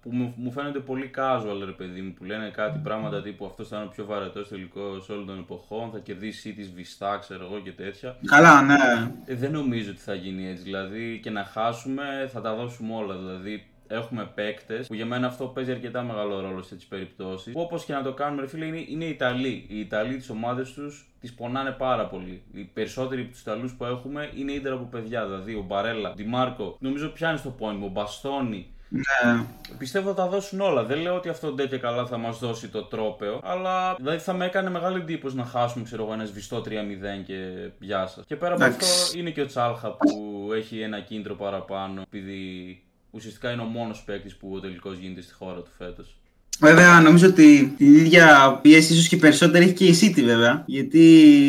που 0.02 0.10
μου, 0.12 0.34
μου 0.36 0.50
φαίνονται 0.50 0.78
πολύ 0.78 1.10
casual, 1.16 1.64
ρε 1.64 1.70
παιδί 1.70 2.00
μου, 2.00 2.12
που 2.12 2.24
λένε 2.24 2.50
κάτι 2.50 2.80
πράγματα 2.82 3.22
τύπου 3.22 3.46
αυτό 3.46 3.64
θα 3.64 3.76
είναι 3.76 3.84
ο 3.84 3.88
πιο 3.88 4.04
βαρετός 4.04 4.48
τελικός 4.48 5.08
όλων 5.08 5.26
των 5.26 5.38
εποχών, 5.38 5.90
θα 5.90 5.98
κερδίσει 5.98 6.52
της 6.52 6.66
σβηστά, 6.66 7.18
ξέρω 7.20 7.44
εγώ 7.44 7.60
και 7.60 7.72
τέτοια. 7.72 8.16
Καλά, 8.26 8.62
ναι. 8.62 8.74
Ε, 9.24 9.34
δεν 9.34 9.50
νομίζω 9.50 9.90
ότι 9.90 10.00
θα 10.00 10.14
γίνει 10.14 10.48
έτσι. 10.48 10.62
Δηλαδή, 10.62 11.20
και 11.22 11.30
να 11.30 11.44
χάσουμε 11.44 12.28
θα 12.32 12.40
τα 12.40 12.54
δώσουμε 12.54 12.94
όλα. 12.94 13.16
Δηλαδή, 13.16 13.66
έχουμε 13.88 14.30
παίκτες 14.34 14.86
που 14.86 14.94
για 14.94 15.06
μένα 15.06 15.26
αυτό 15.26 15.44
παίζει 15.44 15.70
αρκετά 15.70 16.02
μεγάλο 16.02 16.40
ρόλο 16.40 16.62
σε 16.62 16.68
τέτοιε 16.68 16.86
περιπτώσεις. 16.90 17.52
Που 17.52 17.60
όπως 17.60 17.84
και 17.84 17.92
να 17.92 18.02
το 18.02 18.12
κάνουμε, 18.12 18.40
ρε 18.40 18.48
φίλε, 18.48 18.64
είναι, 18.64 18.84
είναι 18.88 19.04
οι 19.04 19.08
Ιταλοί. 19.08 19.66
Οι 19.68 19.80
Ιταλοί 19.80 20.16
τις 20.16 20.30
ομάδες 20.30 20.72
τους 20.72 21.08
τις 21.20 21.34
πονάνε 21.34 21.70
πάρα 21.70 22.06
πολύ. 22.06 22.42
Οι 22.52 22.64
περισσότεροι 22.64 23.20
από 23.20 23.30
τους 23.30 23.40
Ιταλούς 23.40 23.72
που 23.72 23.84
έχουμε 23.84 24.30
είναι 24.36 24.52
ίντερ 24.52 24.72
από 24.72 24.84
παιδιά. 24.84 25.24
Δηλαδή 25.24 25.54
ο 25.54 25.64
Μπαρέλα, 25.66 26.12
Ντι 26.12 26.24
Μάρκο, 26.24 26.76
νομίζω 26.80 27.08
πιάνεις 27.08 27.42
το 27.42 27.50
πόνιμο, 27.50 27.86
ο 27.86 27.88
Μπαστόνι. 27.88 28.72
Ναι. 28.88 29.44
Πιστεύω 29.78 30.08
θα 30.08 30.14
τα 30.14 30.28
δώσουν 30.28 30.60
όλα. 30.60 30.84
Δεν 30.84 30.98
λέω 30.98 31.14
ότι 31.14 31.28
αυτό 31.28 31.52
δεν 31.52 31.68
και 31.68 31.78
καλά 31.78 32.06
θα 32.06 32.16
μας 32.16 32.38
δώσει 32.38 32.68
το 32.68 32.82
τρόπεο, 32.82 33.40
αλλά 33.42 33.94
δηλαδή 33.94 34.18
θα 34.18 34.32
με 34.32 34.44
έκανε 34.44 34.70
μεγάλη 34.70 34.96
εντύπωση 35.00 35.36
να 35.36 35.44
χάσουμε 35.44 35.84
ξέρω 35.84 36.02
εγώ, 36.02 36.12
ένα 36.12 36.24
σβηστό 36.24 36.58
3-0 36.58 36.64
και 37.26 37.70
γεια 37.78 38.06
σας. 38.06 38.24
Και 38.26 38.36
πέρα 38.36 38.54
από 38.54 38.64
αυτό 38.64 39.18
είναι 39.18 39.30
και 39.30 39.40
ο 39.40 39.46
Τσάλχα 39.46 39.90
που 39.90 40.48
έχει 40.52 40.80
ένα 40.80 41.00
κίνητρο 41.00 41.34
παραπάνω, 41.34 42.02
επειδή 42.06 42.82
ουσιαστικά 43.10 43.52
είναι 43.52 43.62
ο 43.62 43.64
μόνος 43.64 44.02
παίκτης 44.02 44.36
που 44.36 44.52
ο 44.54 44.60
τελικός 44.60 44.98
γίνεται 44.98 45.22
στη 45.22 45.32
χώρα 45.32 45.60
του 45.60 45.70
φέτος. 45.78 46.16
Βέβαια, 46.60 47.00
νομίζω 47.00 47.26
ότι 47.26 47.74
την 47.76 47.96
ίδια 47.96 48.58
πίεση 48.62 48.92
ίσως 48.92 49.08
και 49.08 49.16
περισσότερη 49.16 49.64
έχει 49.64 49.72
και 49.72 49.84
η 49.84 49.98
City, 50.00 50.22
βέβαια. 50.24 50.62
Γιατί. 50.66 51.02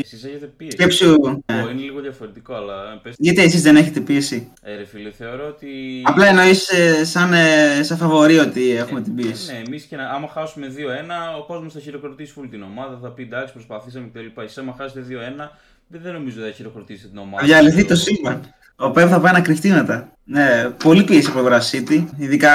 Εσείς 0.04 0.24
έχετε 0.24 0.46
πίεση. 0.46 0.72
Σκέψου. 0.78 1.44
Ναι. 1.46 1.58
Είναι 1.58 1.82
λίγο 1.82 2.00
διαφορετικό, 2.00 2.54
αλλά. 2.54 3.00
Πες... 3.04 3.16
Γιατί 3.18 3.42
εσείς 3.42 3.62
δεν 3.62 3.75
έχετε 3.75 4.00
πίεση; 4.00 4.51
Ε, 4.62 4.75
ρε 4.75 4.86
φίλε, 4.86 5.12
θεωρώ 5.12 5.48
ότι. 5.48 5.68
Απλά 6.04 6.28
εννοείς 6.28 6.70
ε, 6.70 7.06
σαν, 7.06 7.34
ε, 7.34 7.84
σαν 7.84 7.98
φαβορή 7.98 8.38
ότι 8.38 8.72
έχουμε 8.72 9.00
ε, 9.00 9.04
την 9.04 9.16
πίεση. 9.16 9.51
Ναι, 9.51 9.62
εμείς 9.68 9.84
και 9.84 9.96
να, 9.96 10.10
άμα 10.10 10.28
χάσουμε 10.28 10.68
2-1, 10.78 11.39
ο 11.39 11.46
κόσμος 11.46 11.74
θα 11.74 11.80
χειροκροτήσει 11.80 12.32
φούλη 12.32 12.48
την 12.48 12.63
ομάδα, 12.63 13.00
θα 13.01 13.10
πει 13.10 13.22
εντάξει, 13.22 13.54
προσπαθήσαμε 13.54 14.10
κτλ. 14.13 14.42
Εσεί, 14.42 14.60
άμα 14.60 14.75
χάσετε 14.78 15.06
2-1, 15.10 15.50
δεν 15.88 16.13
νομίζω 16.13 16.39
ότι 16.42 16.50
θα 16.50 16.56
χειροκροτήσει 16.56 17.08
την 17.08 17.18
ομάδα. 17.18 17.46
Διαλυθεί 17.46 17.86
το 17.86 17.96
σύμπαν. 17.96 18.54
Ο 18.81 18.91
Πέμ 18.91 19.09
θα 19.09 19.19
πάει 19.19 19.33
να 19.33 19.41
κρυφτεί 19.41 19.69
μετά. 19.69 20.12
Ναι, 20.24 20.69
πολύ 20.83 21.03
πίεση 21.03 21.31
από 21.36 21.50
City. 21.71 22.05
Ειδικά 22.17 22.51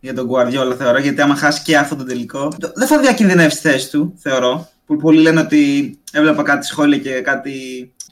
για 0.00 0.14
τον 0.14 0.28
Guardiola 0.30 0.74
θεωρώ. 0.78 0.98
Γιατί 0.98 1.20
άμα 1.20 1.34
χάσει 1.34 1.62
και 1.62 1.76
αυτό 1.76 1.96
το 1.96 2.04
τελικό, 2.04 2.52
δεν 2.74 2.86
θα 2.86 2.98
διακινδυνεύσει 2.98 3.60
τη 3.62 3.68
θέση 3.68 3.90
του, 3.90 4.14
θεωρώ. 4.18 4.68
Που 4.86 4.96
πολλοί 4.96 5.20
λένε 5.20 5.40
ότι 5.40 5.98
έβλεπα 6.12 6.42
κάτι 6.42 6.66
σχόλια 6.66 6.98
και 6.98 7.10
κάτι 7.10 7.52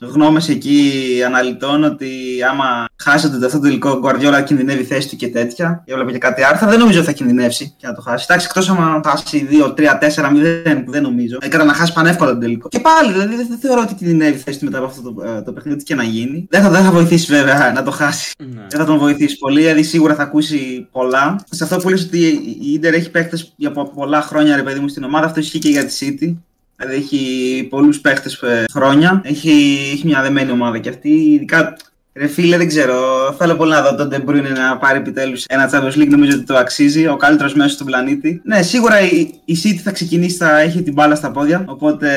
γνώμες 0.01 0.49
εκεί 0.49 0.91
αναλυτών 1.25 1.83
ότι 1.83 2.09
άμα 2.49 2.85
χάσετε 2.95 3.45
αυτό 3.45 3.57
το 3.57 3.63
τελικό 3.63 4.01
Guardiola 4.03 4.43
κινδυνεύει 4.45 4.83
θέση 4.83 5.09
του 5.09 5.15
και 5.15 5.27
τέτοια. 5.27 5.83
Έβλεπα 5.85 6.11
και 6.11 6.17
κάτι 6.17 6.43
άρθρα. 6.43 6.67
Δεν 6.67 6.79
νομίζω 6.79 6.97
ότι 6.97 7.07
θα 7.07 7.13
κινδυνεύσει 7.13 7.73
και 7.77 7.87
να 7.87 7.93
το 7.93 8.01
χάσει. 8.01 8.25
Εντάξει, 8.29 8.47
εκτός 8.49 8.69
άμα 8.69 9.01
χάσει 9.05 9.47
2-3-4-0 9.51 10.81
που 10.85 10.91
δεν 10.91 11.01
νομίζω. 11.01 11.37
Έκανα 11.41 11.63
να 11.63 11.73
χάσει 11.73 11.93
πανεύκολα 11.93 12.33
το 12.33 12.39
τελικό. 12.39 12.67
Και 12.67 12.79
πάλι 12.79 13.11
δηλαδή 13.11 13.35
δεν 13.35 13.57
θεωρώ 13.61 13.81
ότι 13.81 13.93
κινδυνεύει 13.93 14.37
θέση 14.37 14.59
του 14.59 14.65
μετά 14.65 14.77
από 14.77 14.87
αυτό 14.87 15.01
το, 15.01 15.23
ε, 15.23 15.41
το 15.41 15.53
παιχνίδι 15.53 15.83
και 15.83 15.95
να 15.95 16.03
γίνει. 16.03 16.47
Δεν 16.49 16.61
θα, 16.61 16.69
δεν 16.69 16.83
θα 16.83 16.91
βοηθήσει 16.91 17.33
βέβαια 17.33 17.71
να 17.71 17.83
το 17.83 17.91
χάσει. 17.91 18.31
Ναι. 18.37 18.65
Δεν 18.69 18.79
θα 18.79 18.85
τον 18.85 18.97
βοηθήσει 18.97 19.37
πολύ, 19.37 19.59
δηλαδή 19.59 19.83
σίγουρα 19.83 20.15
θα 20.15 20.23
ακούσει 20.23 20.87
πολλά. 20.91 21.35
Σε 21.49 21.63
αυτό 21.63 21.77
που 21.77 21.89
λες 21.89 22.03
ότι 22.03 22.19
η 22.61 22.71
Ιντερ 22.73 22.93
έχει 22.93 23.11
παίχτε 23.11 23.37
για 23.55 23.71
πολλά 23.71 24.21
χρόνια 24.21 24.55
ρε 24.55 24.63
παιδί 24.63 24.79
μου 24.79 24.87
στην 24.87 25.03
ομάδα, 25.03 25.25
αυτό 25.25 25.39
ισχύει 25.39 25.59
και 25.59 25.69
για 25.69 25.85
τη 25.85 25.97
City. 25.99 26.35
Δηλαδή 26.77 26.97
έχει 26.97 27.67
πολλούς 27.69 27.99
παίχτες 27.99 28.41
ε, 28.41 28.65
χρόνια. 28.71 29.21
Έχει, 29.23 29.77
έχει 29.93 30.01
μια 30.05 30.21
δεμένη 30.21 30.51
ομάδα 30.51 30.77
και 30.77 30.89
αυτή. 30.89 31.09
Ειδικά 31.09 31.75
Ρε 32.17 32.27
φίλε, 32.27 32.57
δεν 32.57 32.67
ξέρω. 32.67 32.95
Θέλω 33.37 33.55
πολύ 33.55 33.71
να 33.71 33.81
δω 33.81 33.95
τον 33.95 34.09
De 34.11 34.41
να 34.57 34.77
πάρει 34.77 34.97
επιτέλους 34.97 35.45
ένα 35.47 35.69
Champions 35.71 36.01
League. 36.01 36.07
Νομίζω 36.09 36.37
ότι 36.37 36.45
το 36.45 36.57
αξίζει. 36.57 37.07
Ο 37.07 37.15
καλύτερος 37.15 37.53
μέσος 37.53 37.71
στον 37.71 37.85
πλανήτη. 37.85 38.41
Ναι, 38.43 38.61
σίγουρα 38.61 38.99
η, 38.99 39.29
η 39.45 39.57
City 39.63 39.79
θα 39.83 39.91
ξεκινήσει, 39.91 40.37
θα 40.37 40.59
έχει 40.59 40.83
την 40.83 40.93
μπάλα 40.93 41.15
στα 41.15 41.31
πόδια. 41.31 41.63
Οπότε 41.67 42.09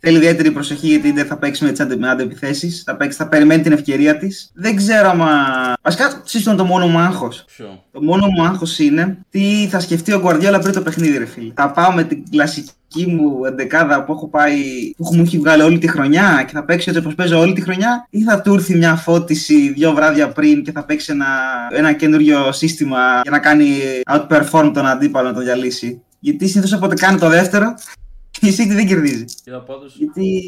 θέλει 0.00 0.16
ιδιαίτερη 0.16 0.50
προσοχή 0.50 0.86
γιατί 0.86 1.08
η 1.08 1.14
Inter 1.16 1.24
θα 1.28 1.36
παίξει 1.36 1.64
με 1.64 1.70
τις 1.70 1.80
αντεπιθέσεις. 2.10 2.82
Θα, 2.86 2.96
παίξει, 2.96 3.16
θα 3.16 3.28
περιμένει 3.28 3.62
την 3.62 3.72
ευκαιρία 3.72 4.16
της. 4.16 4.50
Δεν 4.54 4.76
ξέρω 4.76 5.08
άμα. 5.08 5.28
Βασικά, 5.82 6.22
σύστημα 6.24 6.54
το 6.54 6.64
μόνο 6.64 6.86
μου 6.86 6.98
άγχος. 6.98 7.44
Το 7.92 8.02
μόνο 8.02 8.26
μου 8.26 8.44
άγχος 8.44 8.78
είναι 8.78 9.18
τι 9.30 9.68
θα 9.70 9.80
σκεφτεί 9.80 10.12
ο 10.12 10.22
Guardiola 10.24 10.58
πριν 10.62 10.72
το 10.72 10.80
παιχνίδι, 10.80 11.18
ρε 11.18 11.26
φίλε. 11.26 11.52
Θα 11.54 11.70
πάω 11.70 11.92
με 11.92 12.04
την 12.04 12.30
κλασική 12.30 12.70
δική 12.92 13.10
μου 13.10 13.44
εντεκάδα 13.44 14.04
που 14.04 14.12
έχω 14.12 14.28
πάει, 14.28 14.92
που 14.96 15.14
μου 15.14 15.22
έχει 15.22 15.38
βγάλει 15.38 15.62
όλη 15.62 15.78
τη 15.78 15.88
χρονιά 15.88 16.44
και 16.46 16.52
θα 16.52 16.64
παίξει 16.64 16.88
έτσι 16.88 17.00
όπως 17.00 17.14
παίζω 17.14 17.38
όλη 17.38 17.52
τη 17.52 17.60
χρονιά, 17.60 18.06
ή 18.10 18.22
θα 18.22 18.40
του 18.40 18.54
έρθει 18.54 18.76
μια 18.76 18.96
φώτιση 18.96 19.72
δύο 19.72 19.92
βράδια 19.92 20.32
πριν 20.32 20.62
και 20.62 20.72
θα 20.72 20.84
παίξει 20.84 21.12
ένα, 21.12 21.26
ένα 21.70 21.92
καινούριο 21.92 22.52
σύστημα 22.52 23.20
για 23.22 23.30
να 23.30 23.38
κάνει 23.38 23.68
outperform 24.10 24.70
τον 24.74 24.86
αντίπαλο 24.86 25.28
να 25.28 25.34
τον 25.34 25.44
διαλύσει. 25.44 26.02
Γιατί 26.18 26.48
συνήθως 26.48 26.72
όποτε 26.72 26.94
κάνει 26.94 27.18
το 27.18 27.28
δεύτερο, 27.28 27.74
η 28.40 28.54
City 28.58 28.74
δεν 28.74 28.86
κερδίζει. 28.86 29.24
Κοίτα 29.24 29.60
πάντως... 29.60 29.96
Γιατί 29.96 30.42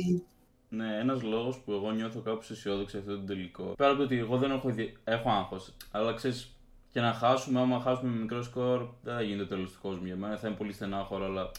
ναι, 0.69 0.99
ένας 1.01 1.23
λόγος 1.23 1.61
που 1.65 1.73
εγώ 1.73 1.91
νιώθω 1.91 2.21
κάπως 2.21 2.51
αισιόδοξο 2.51 2.99
αυτό 2.99 3.11
το 3.11 3.25
τελικό. 3.25 3.75
Πέρα 3.77 3.91
από 3.91 3.99
το 3.99 4.05
ότι 4.05 4.19
εγώ 4.19 4.37
δεν 4.37 4.51
έχω, 4.51 4.71
δι... 4.71 4.97
έχω 5.05 5.31
άγχος, 5.31 5.75
αλλά 5.91 6.15
ξέρεις, 6.15 6.57
και 6.93 7.01
να 7.01 7.13
χάσουμε, 7.13 7.61
άμα 7.61 7.81
χάσουμε 7.81 8.11
με 8.11 8.21
μικρό 8.21 8.43
σκορ, 8.43 8.87
δεν 9.03 9.15
θα 9.15 9.23
γίνει 9.23 9.39
το 9.39 9.47
τέλος 9.47 9.73
του 9.73 9.79
κόσμου 9.83 10.07
για 10.07 10.17
μένα. 10.17 10.37
Θα 10.37 10.49
είναι 10.49 10.57
πολύ 10.57 10.73
στενάχωρο, 10.73 11.25
αλλά 11.25 11.51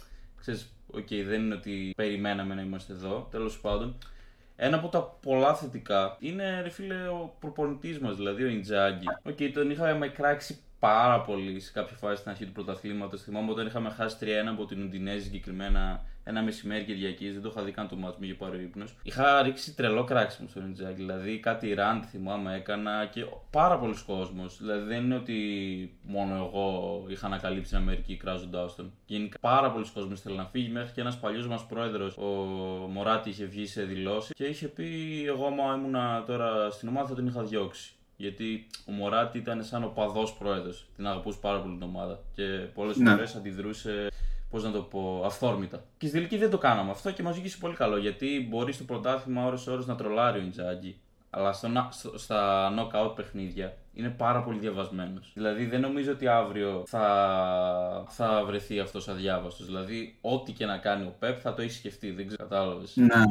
ξέρεις, 0.44 0.74
ok, 0.92 1.08
okay, 1.10 1.24
δεν 1.26 1.42
είναι 1.42 1.56
ότι 1.56 1.94
περιμέναμε 1.96 2.56
να 2.56 2.62
είμαστε 2.62 2.94
εδώ, 2.94 3.28
τέλος 3.32 3.60
πάντων. 3.60 3.98
Ένα 4.56 4.78
από 4.78 4.88
τα 4.88 5.02
πολλά 5.02 5.56
θετικά 5.56 6.18
είναι, 6.20 6.62
ρε 6.62 6.70
φίλε, 6.70 7.08
ο 7.08 7.36
προπονητής 7.40 8.00
μας, 8.00 8.16
δηλαδή 8.16 8.44
ο 8.44 8.48
Ιντζάγκη. 8.48 9.06
Ok, 9.24 9.36
okay, 9.40 9.52
τον 9.54 9.70
είχαμε 9.70 10.08
κράξει 10.08 10.58
πάρα 10.80 11.22
πολύ 11.22 11.60
σε 11.60 11.72
κάποια 11.72 11.96
φάση 11.98 12.16
στην 12.16 12.32
αρχή 12.32 12.46
του 12.46 12.52
πρωταθλήματος. 12.52 13.22
Θυμάμαι 13.22 13.52
όταν 13.52 13.66
είχαμε 13.68 13.90
χάσει 13.90 14.18
3-1 14.20 14.26
από 14.50 14.66
την 14.66 14.84
Ουντινέζη 14.84 15.24
συγκεκριμένα 15.24 16.06
ένα 16.24 16.42
μεσημέρι 16.42 16.84
Κυριακή, 16.84 17.30
δεν 17.30 17.42
το 17.42 17.50
είχα 17.52 17.64
δει 17.64 17.72
καν 17.72 17.88
το 17.88 17.96
ματς, 17.96 18.16
με 18.20 18.26
είχε 18.26 18.36
πάρει 18.36 18.64
ύπνος. 18.64 18.96
Είχα 19.04 19.42
ρίξει 19.42 19.76
τρελό 19.76 20.04
κράξιμο 20.04 20.48
στο 20.48 20.60
Ιντζάγκη. 20.60 20.96
Δηλαδή 20.96 21.40
κάτι 21.40 21.74
ραντ 21.74 22.04
θυμάμαι 22.10 22.56
έκανα 22.56 23.06
και 23.06 23.26
πάρα 23.50 23.78
πολλοί 23.80 23.96
κόσμος. 24.06 24.58
Δηλαδή 24.58 24.88
δεν 24.88 25.04
είναι 25.04 25.16
ότι 25.16 25.38
μόνο 26.04 26.36
εγώ 26.36 27.06
είχα 27.08 27.26
ανακαλύψει 27.26 27.70
την 27.70 27.78
Αμερική 27.78 28.18
κράζοντά 28.18 28.66
τον. 28.76 28.92
Γενικά 29.06 29.38
πάρα 29.42 29.72
πολλοί 29.72 29.86
κόσμο 29.94 30.16
θέλει 30.16 30.36
να 30.36 30.46
φύγει 30.46 30.70
μέχρι 30.70 30.92
και 30.94 31.02
ένας 31.02 31.20
παλιός 31.20 31.48
μας 31.48 31.66
πρόεδρος, 31.66 32.18
ο 32.18 32.24
Μωράτη, 32.90 33.30
είχε 33.30 33.46
βγει 33.46 33.66
σε 33.66 33.84
δηλώσεις 33.84 34.34
και 34.34 34.46
είχε 34.46 34.68
πει: 34.68 34.86
Εγώ, 35.28 35.46
άμα 35.46 35.76
ήμουν 35.76 36.26
τώρα 36.26 36.70
στην 36.70 36.88
ομάδα, 36.88 37.08
θα 37.08 37.16
την 37.16 37.28
είχα 37.28 37.44
διώξει. 37.44 37.94
Γιατί 38.16 38.66
ο 38.86 38.92
Μωράτη 38.92 39.38
ήταν 39.38 39.64
σαν 39.64 39.84
ο 39.84 39.88
παδός 39.88 40.34
πρόεδρος. 40.34 40.88
Την 40.96 41.08
αγαπούσε 41.08 41.38
πάρα 41.42 41.62
πολύ 41.62 41.74
την 41.74 41.84
ομάδα. 41.84 42.20
Και 42.36 42.44
πολλές 42.74 42.98
ναι. 42.98 43.10
φορές 43.10 43.36
αντιδρούσε, 43.36 44.08
πώς 44.54 44.64
να 44.64 44.72
το 44.72 44.82
πω, 44.82 45.24
αυθόρμητα. 45.26 45.84
Και 45.98 46.08
στη 46.08 46.16
τελική 46.16 46.38
δεν 46.38 46.50
το 46.50 46.58
κάναμε 46.58 46.92
αυτό 46.92 47.12
και 47.12 47.24
μας 47.24 47.40
βγήκε 47.40 47.56
πολύ 47.60 47.76
καλό. 47.76 47.98
Γιατί 47.98 48.48
μπορεί 48.50 48.72
στο 48.74 48.84
πρωτάθλημα 48.84 49.46
ώρε-ώρε 49.46 49.82
να 49.86 49.96
τρολάρει 49.96 50.40
ο 50.40 50.42
Ιντζάγκη. 50.42 50.98
Αλλά 51.30 51.54
στο, 51.54 51.70
στο, 51.90 52.18
στα 52.18 52.70
knockout 52.78 53.16
παιχνίδια 53.16 53.78
είναι 53.94 54.10
πάρα 54.10 54.44
πολύ 54.44 54.60
διαβασμένος. 54.60 55.32
Δηλαδή 55.34 55.66
δεν 55.66 55.82
νομίζω 55.82 56.12
ότι 56.12 56.28
αύριο 56.28 56.84
θα, 56.88 58.06
θα 58.10 58.44
βρεθεί 58.46 58.80
αυτός 58.80 59.08
αδιάβαστος. 59.08 59.66
Δηλαδή, 59.66 60.18
ό,τι 60.22 60.52
και 60.52 60.66
να 60.66 60.78
κάνει 60.78 61.04
ο 61.04 61.16
Πεπ 61.20 61.38
θα 61.42 61.54
το 61.54 61.62
έχει 61.62 61.72
σκεφτεί. 61.72 62.12
Δεν 62.12 62.28
ξέρω, 62.28 62.48
κατάλαβες. 62.48 62.92
Ναι. 62.96 63.24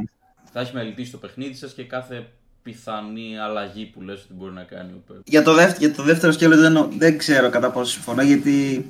Θα 0.51 0.59
έχει 0.59 0.75
μελετήσει 0.75 1.11
το 1.11 1.17
παιχνίδι 1.17 1.53
σας 1.53 1.73
και 1.73 1.83
κάθε 1.83 2.27
πιθανή 2.63 3.37
αλλαγή 3.39 3.85
που 3.85 4.01
λες 4.01 4.23
ότι 4.23 4.33
μπορεί 4.33 4.53
να 4.53 4.63
κάνει 4.63 4.91
ο 4.91 5.01
Πεπ. 5.07 5.21
Για 5.25 5.43
το, 5.43 5.53
δεύτερο, 5.53 5.77
για 5.79 5.95
το 5.95 6.03
δεύτερο 6.03 6.31
σκέλο 6.33 6.57
δεν, 6.57 6.91
δεν 6.97 7.17
ξέρω 7.17 7.49
κατά 7.49 7.71
πόσο 7.71 7.91
συμφωνώ 7.91 8.21
γιατί 8.21 8.85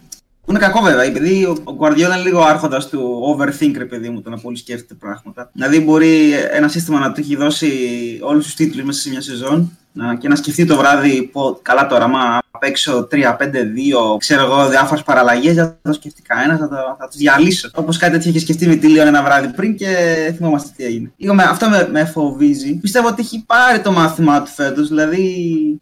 είναι 0.49 0.59
κακό 0.59 0.81
βέβαια, 0.81 1.03
επειδή 1.03 1.45
ο, 1.45 1.57
ο 1.63 1.77
Guardiola 1.79 1.97
είναι 1.97 2.21
λίγο 2.23 2.41
άρχοντας 2.41 2.89
του 2.89 3.21
overthink, 3.37 3.73
ρε 3.77 3.85
παιδί 3.85 4.09
μου, 4.09 4.21
το 4.21 4.29
να 4.29 4.37
πολύ 4.37 4.57
σκέφτεται 4.57 4.93
πράγματα. 4.93 5.49
Δηλαδή, 5.53 5.79
μπορεί 5.79 6.31
ένα 6.51 6.67
σύστημα 6.67 6.99
να 6.99 7.11
του 7.11 7.19
έχει 7.19 7.35
δώσει 7.35 7.69
όλους 8.21 8.45
τους 8.45 8.55
τίτλους 8.55 8.85
μέσα 8.85 9.01
σε 9.01 9.09
μια 9.09 9.21
σεζόν 9.21 9.59
να, 9.59 9.71
και 10.19 10.27
να 10.27 10.35
σκεφτεί 10.35 10.65
το 10.65 10.77
βράδυ, 10.77 11.29
πω, 11.31 11.59
καλά 11.61 11.87
τώρα, 11.87 12.07
μα 12.07 12.39
παίξω 12.59 13.07
3-5-2, 13.11 13.17
ξέρω 14.17 14.43
εγώ, 14.43 14.69
διάφορες 14.69 15.03
παραλλαγές, 15.03 15.55
δεν 15.55 15.65
θα 15.65 15.77
το 15.81 15.93
σκεφτεί 15.93 16.21
κανένας, 16.21 16.59
θα, 16.59 16.67
το, 16.69 16.75
θα 16.99 17.07
τους 17.07 17.17
διαλύσω. 17.17 17.69
Όπως 17.73 17.97
κάτι 17.97 18.11
τέτοιο 18.11 18.29
είχε 18.29 18.39
σκεφτεί 18.39 18.67
με 18.67 18.75
τη 18.75 18.87
Λίον 18.87 19.07
ένα 19.07 19.23
βράδυ 19.23 19.47
πριν 19.47 19.75
και 19.75 19.87
θυμόμαστε 20.37 20.69
τι 20.75 20.83
έγινε. 20.83 21.11
Λίγο 21.17 21.33
με, 21.33 21.43
αυτό 21.43 21.69
με, 21.69 21.89
με 21.91 22.05
φοβίζει. 22.05 22.73
Πιστεύω 22.73 23.07
ότι 23.07 23.21
έχει 23.21 23.43
πάρει 23.45 23.79
το 23.79 23.91
μάθημά 23.91 24.41
του 24.41 24.51
φέτος. 24.51 24.87
Δηλαδή, 24.87 25.25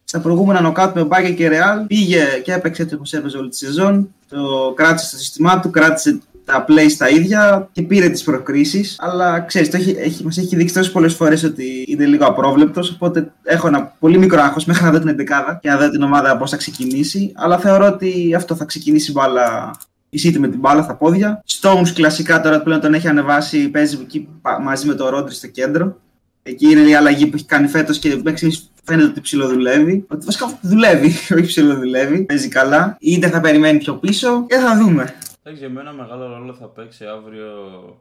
στα 0.04 0.20
προηγούμενα 0.20 0.60
νοκάτ 0.60 0.96
με 0.96 1.04
Μπάγκε 1.04 1.30
και 1.30 1.48
Ρεάλ 1.48 1.80
πήγε 1.86 2.24
και 2.44 2.52
έπαιξε 2.52 2.82
έτσι 2.82 2.94
όπως 2.94 3.12
έπαιζε 3.12 3.36
όλη 3.36 3.48
τη 3.48 3.56
σεζόν. 3.56 4.14
Το 4.28 4.72
κράτησε 4.76 5.06
στο 5.06 5.16
σύστημά 5.18 5.60
του, 5.60 5.70
κράτησε 5.70 6.20
τα 6.44 6.64
play 6.68 6.86
στα 6.90 7.08
ίδια 7.08 7.68
και 7.72 7.82
πήρε 7.82 8.08
τις 8.08 8.22
προκρίσεις. 8.22 8.96
Αλλά 8.98 9.40
ξέρεις, 9.40 9.70
το 9.70 9.76
έχει, 9.76 9.96
έχει, 9.98 10.24
μας 10.24 10.38
έχει 10.38 10.56
δείξει 10.56 10.74
τόσες 10.74 10.92
πολλές 10.92 11.14
φορές 11.14 11.44
ότι 11.44 11.84
είναι 11.88 12.04
λίγο 12.04 12.26
απρόβλεπτος. 12.26 12.90
Οπότε 12.90 13.32
έχω 13.42 13.66
ένα 13.66 13.96
πολύ 13.98 14.18
μικρό 14.18 14.42
άγχος 14.42 14.64
μέχρι 14.64 14.84
να 14.84 14.90
δω 14.90 14.98
την 14.98 15.08
εντεκάδα 15.08 15.58
και 15.62 15.68
να 15.68 15.76
δω 15.76 15.90
την 15.90 16.02
ομάδα 16.02 16.36
πώς 16.36 16.50
θα 16.50 16.56
ξεκινήσει. 16.56 17.32
Αλλά 17.34 17.58
θεωρώ 17.58 17.86
ότι 17.86 18.34
αυτό 18.36 18.54
θα 18.54 18.64
ξεκινήσει 18.64 19.12
μπάλα 19.12 19.70
η 20.10 20.20
City 20.24 20.38
με 20.38 20.48
την 20.48 20.58
μπάλα 20.58 20.82
στα 20.82 20.94
πόδια. 20.94 21.44
Stones 21.60 21.88
κλασικά 21.94 22.40
τώρα 22.40 22.62
πλέον 22.62 22.80
τον 22.80 22.94
έχει 22.94 23.08
ανεβάσει, 23.08 23.68
παίζει 23.68 23.98
εκεί 24.02 24.28
μαζί 24.62 24.86
με 24.86 24.94
το 24.94 25.08
Ρόντρι 25.08 25.34
στο 25.34 25.46
κέντρο. 25.46 26.00
Εκεί 26.42 26.70
είναι 26.70 26.80
η 26.80 26.94
αλλαγή 26.94 27.26
που 27.26 27.36
έχει 27.36 27.44
κάνει 27.44 27.68
φέτος 27.68 27.98
και 27.98 28.20
μέχρι 28.24 28.52
φαίνεται 28.84 29.08
ότι 29.08 29.20
ψηλοδουλεύει. 29.20 30.04
Ότι 30.08 30.26
βασικά 30.26 30.58
δουλεύει, 30.60 31.06
όχι 31.36 31.46
ψηλοδουλεύει. 31.46 32.22
Παίζει 32.22 32.48
καλά. 32.48 32.96
Είτε 33.00 33.28
θα 33.28 33.40
περιμένει 33.40 33.78
πιο 33.78 33.94
πίσω 33.94 34.46
και 34.46 34.56
θα 34.56 34.78
δούμε. 34.78 35.14
Εντάξει, 35.44 35.64
για 35.64 35.74
μένα 35.74 35.92
μεγάλο 35.92 36.26
ρόλο 36.26 36.54
θα 36.54 36.66
παίξει 36.66 37.06
αύριο, 37.06 37.50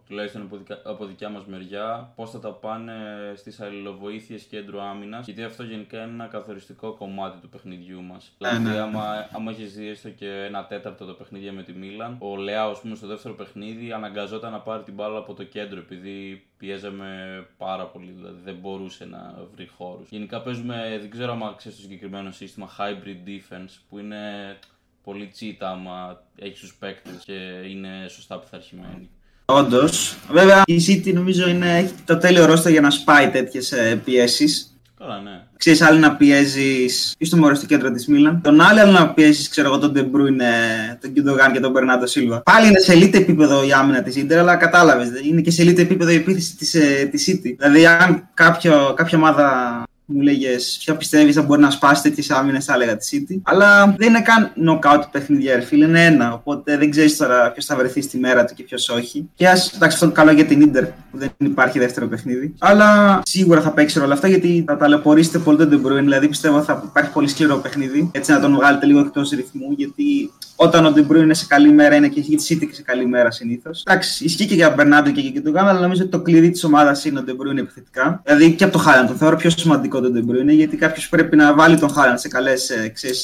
τουλάχιστον 0.07 0.49
από 0.83 1.05
δικιά 1.05 1.29
μας 1.29 1.45
μεριά, 1.45 2.13
πώς 2.15 2.31
θα 2.31 2.39
τα 2.39 2.51
πάνε 2.51 2.93
στις 3.35 3.59
αλληλοβοήθειες 3.61 4.43
κέντρου 4.43 4.81
άμυνας. 4.81 5.25
Γιατί 5.25 5.43
αυτό 5.43 5.63
γενικά 5.63 5.97
είναι 5.97 6.11
ένα 6.11 6.27
καθοριστικό 6.27 6.93
κομμάτι 6.93 7.39
του 7.39 7.49
παιχνιδιού 7.49 8.01
μας. 8.01 8.31
Ναι, 8.37 8.49
δηλαδή, 8.49 8.69
ναι. 8.69 8.79
άμα, 8.79 9.29
άμα 9.31 9.51
έχεις 9.51 9.73
δει 9.73 9.87
έστω 9.87 10.09
και 10.09 10.27
ένα 10.27 10.65
τέταρτο 10.65 11.05
το 11.05 11.13
παιχνίδι 11.13 11.51
με 11.51 11.63
τη 11.63 11.73
Μίλαν, 11.73 12.17
ο 12.19 12.35
Λεάο, 12.35 12.71
ας 12.71 12.79
πούμε, 12.79 12.95
στο 12.95 13.07
δεύτερο 13.07 13.33
παιχνίδι 13.33 13.91
αναγκαζόταν 13.91 14.51
να 14.51 14.59
πάρει 14.59 14.83
την 14.83 14.93
μπάλα 14.93 15.17
από 15.17 15.33
το 15.33 15.43
κέντρο 15.43 15.79
επειδή 15.79 16.47
πιέζαμε 16.57 17.47
πάρα 17.57 17.85
πολύ, 17.85 18.11
δηλαδή 18.11 18.39
δεν 18.43 18.55
μπορούσε 18.55 19.05
να 19.05 19.47
βρει 19.53 19.67
χώρους. 19.67 20.09
Γενικά 20.09 20.41
παίζουμε, 20.41 20.97
δεν 20.99 21.09
ξέρω 21.09 21.31
αν 21.31 21.55
ξέρεις 21.55 21.77
το 21.77 21.83
συγκεκριμένο 21.83 22.31
σύστημα, 22.31 22.69
hybrid 22.77 23.27
defense, 23.27 23.79
που 23.89 23.99
είναι 23.99 24.19
πολύ 25.03 25.27
τσίτα 25.27 25.69
άμα 25.69 26.23
έχεις 26.39 26.59
τους 26.59 26.75
παίκτες 26.79 27.23
και 27.25 27.33
είναι 27.71 27.89
σωστά 28.07 28.39
πειθαρχημένοι. 28.39 29.09
Όντως. 29.45 30.17
Βέβαια 30.29 30.61
η 30.65 30.81
City 30.87 31.13
νομίζω 31.13 31.49
είναι, 31.49 31.77
έχει 31.77 31.93
το 32.05 32.17
τέλειο 32.17 32.45
ρόστερ 32.45 32.69
για 32.69 32.81
να 32.81 32.89
σπάει 32.89 33.29
τέτοιες 33.29 33.73
πιέσεις. 34.03 34.65
Καλά, 34.97 35.19
ναι. 35.19 35.43
Ξέρεις, 35.57 35.81
άλλο 35.81 35.99
να 35.99 36.15
πιέζεις 36.15 37.15
το 37.21 37.37
μωρό 37.37 37.55
το 37.55 37.65
κέντρο 37.65 37.91
της 37.91 38.07
Μίλαν. 38.07 38.41
Τον 38.41 38.61
άλλο, 38.61 38.81
άλλο 38.81 38.91
να 38.91 39.09
πιέζεις, 39.13 39.49
ξέρω 39.49 39.67
εγώ, 39.67 39.77
τον 39.77 39.91
Ντεμπρούινε, 39.91 40.51
τον 41.01 41.13
Γκιουντογάν 41.13 41.51
και 41.51 41.59
τον 41.59 41.71
Μπερνάρντο 41.71 42.05
Σίλβα. 42.05 42.41
Πάλι 42.41 42.67
είναι 42.67 42.79
σε 42.79 42.93
elite 42.93 43.13
επίπεδο 43.13 43.63
η 43.63 43.73
άμυνα 43.73 44.03
της 44.03 44.15
Ίντερ, 44.15 44.39
αλλά 44.39 44.55
κατάλαβες. 44.55 45.09
Είναι 45.23 45.41
και 45.41 45.51
σε 45.51 45.63
elite 45.63 45.77
επίπεδο 45.77 46.11
η 46.11 46.15
επίθεση 46.15 46.55
της 46.55 46.73
ε, 46.73 47.09
City. 47.27 47.55
Δηλαδή, 47.57 47.85
αν 47.85 48.29
κάποιο, 48.33 48.93
κάποια 48.95 49.17
ομάδα 49.17 49.83
μου 50.05 50.21
λέγες 50.21 50.77
ποια 50.83 50.95
πιστεύεις 50.95 51.35
θα 51.35 51.41
μπορεί 51.41 51.61
να 51.61 51.69
σπάσει 51.69 52.01
τέτοιες 52.01 52.29
άμυνες, 52.29 52.65
θα 52.65 52.73
έλεγα 52.73 52.97
τη 52.97 53.07
City. 53.11 53.39
Αλλά 53.43 53.95
δεν 53.97 54.09
είναι 54.09 54.21
καν 54.21 54.53
knockout 54.65 55.03
παιχνίδια, 55.11 55.55
ρε 55.55 55.61
φίλε, 55.61 55.85
είναι 55.85 56.05
ένα. 56.05 56.33
Οπότε 56.33 56.77
δεν 56.77 56.89
ξέρεις 56.89 57.17
τώρα 57.17 57.51
ποιος 57.51 57.65
θα 57.65 57.75
βρεθεί 57.75 58.01
στη 58.01 58.17
μέρα 58.17 58.45
του 58.45 58.53
και 58.53 58.63
ποιος 58.63 58.89
όχι. 58.89 59.29
Και 59.35 59.47
ας 59.47 59.73
εντάξει, 59.73 59.97
αυτό 60.01 60.11
καλό 60.11 60.31
για 60.31 60.45
την 60.45 60.69
Ίντερ 60.71 60.85
που 60.85 61.10
δεν 61.13 61.29
υπάρχει 61.37 61.79
δεύτερο 61.79 62.07
παιχνίδι. 62.07 62.53
Αλλά 62.59 63.21
σίγουρα 63.25 63.61
θα 63.61 63.71
παίξει 63.71 63.99
ρόλο 63.99 64.13
αυτό 64.13 64.27
γιατί 64.27 64.63
θα 64.67 64.77
ταλαιπωρήσετε 64.77 65.37
πολύ 65.37 65.57
τον 65.57 65.83
De 65.85 65.99
Δηλαδή 66.01 66.27
πιστεύω 66.27 66.61
θα 66.61 66.83
υπάρχει 66.85 67.11
πολύ 67.11 67.27
σκληρό 67.27 67.55
παιχνίδι. 67.55 68.09
Έτσι 68.13 68.31
να 68.31 68.39
τον 68.39 68.55
βγάλετε 68.55 68.85
λίγο 68.85 68.99
εκτός 68.99 69.29
ρυθμού 69.29 69.73
γιατί 69.77 70.31
όταν 70.55 70.85
ο 70.85 70.93
De 70.95 71.15
είναι 71.15 71.33
σε 71.33 71.45
καλή 71.47 71.71
μέρα 71.71 71.95
είναι 71.95 72.07
και 72.07 72.19
η 72.19 72.39
City 72.49 72.65
και 72.67 72.73
σε 72.73 72.81
καλή 72.81 73.05
μέρα 73.05 73.31
συνήθως. 73.31 73.83
Εντάξει, 73.87 74.25
ισχύει 74.25 74.45
και 74.45 74.55
για 74.55 74.69
Μπερνάντο 74.69 75.11
και 75.11 75.21
για 75.21 75.43
τον 75.43 75.51
Γκάνα, 75.51 75.69
αλλά 75.69 75.79
νομίζω 75.79 76.01
ότι 76.01 76.11
το 76.11 76.21
κλειδί 76.21 76.49
της 76.49 76.63
ομάδας 76.63 77.05
είναι 77.05 77.19
ο 77.19 77.23
De 77.27 77.57
επιθετικά. 77.57 78.21
Δηλαδή 78.25 78.53
και 78.53 78.63
από 78.63 78.73
το 78.73 78.79
Χάλαντ 78.79 79.07
το 79.07 79.13
θεωρώ 79.13 79.35
πιο 79.35 79.49
σημαντικό 79.49 80.01
τον 80.01 80.13
De 80.15 80.31
Bruyne, 80.31 80.55
γιατί 80.55 80.77
κάποιος 80.77 81.09
πρέπει 81.09 81.35
να 81.35 81.53
βάλει 81.53 81.79
τον 81.79 81.89
Χάλαντ 81.89 82.17
σε 82.17 82.27
καλές. 82.27 82.71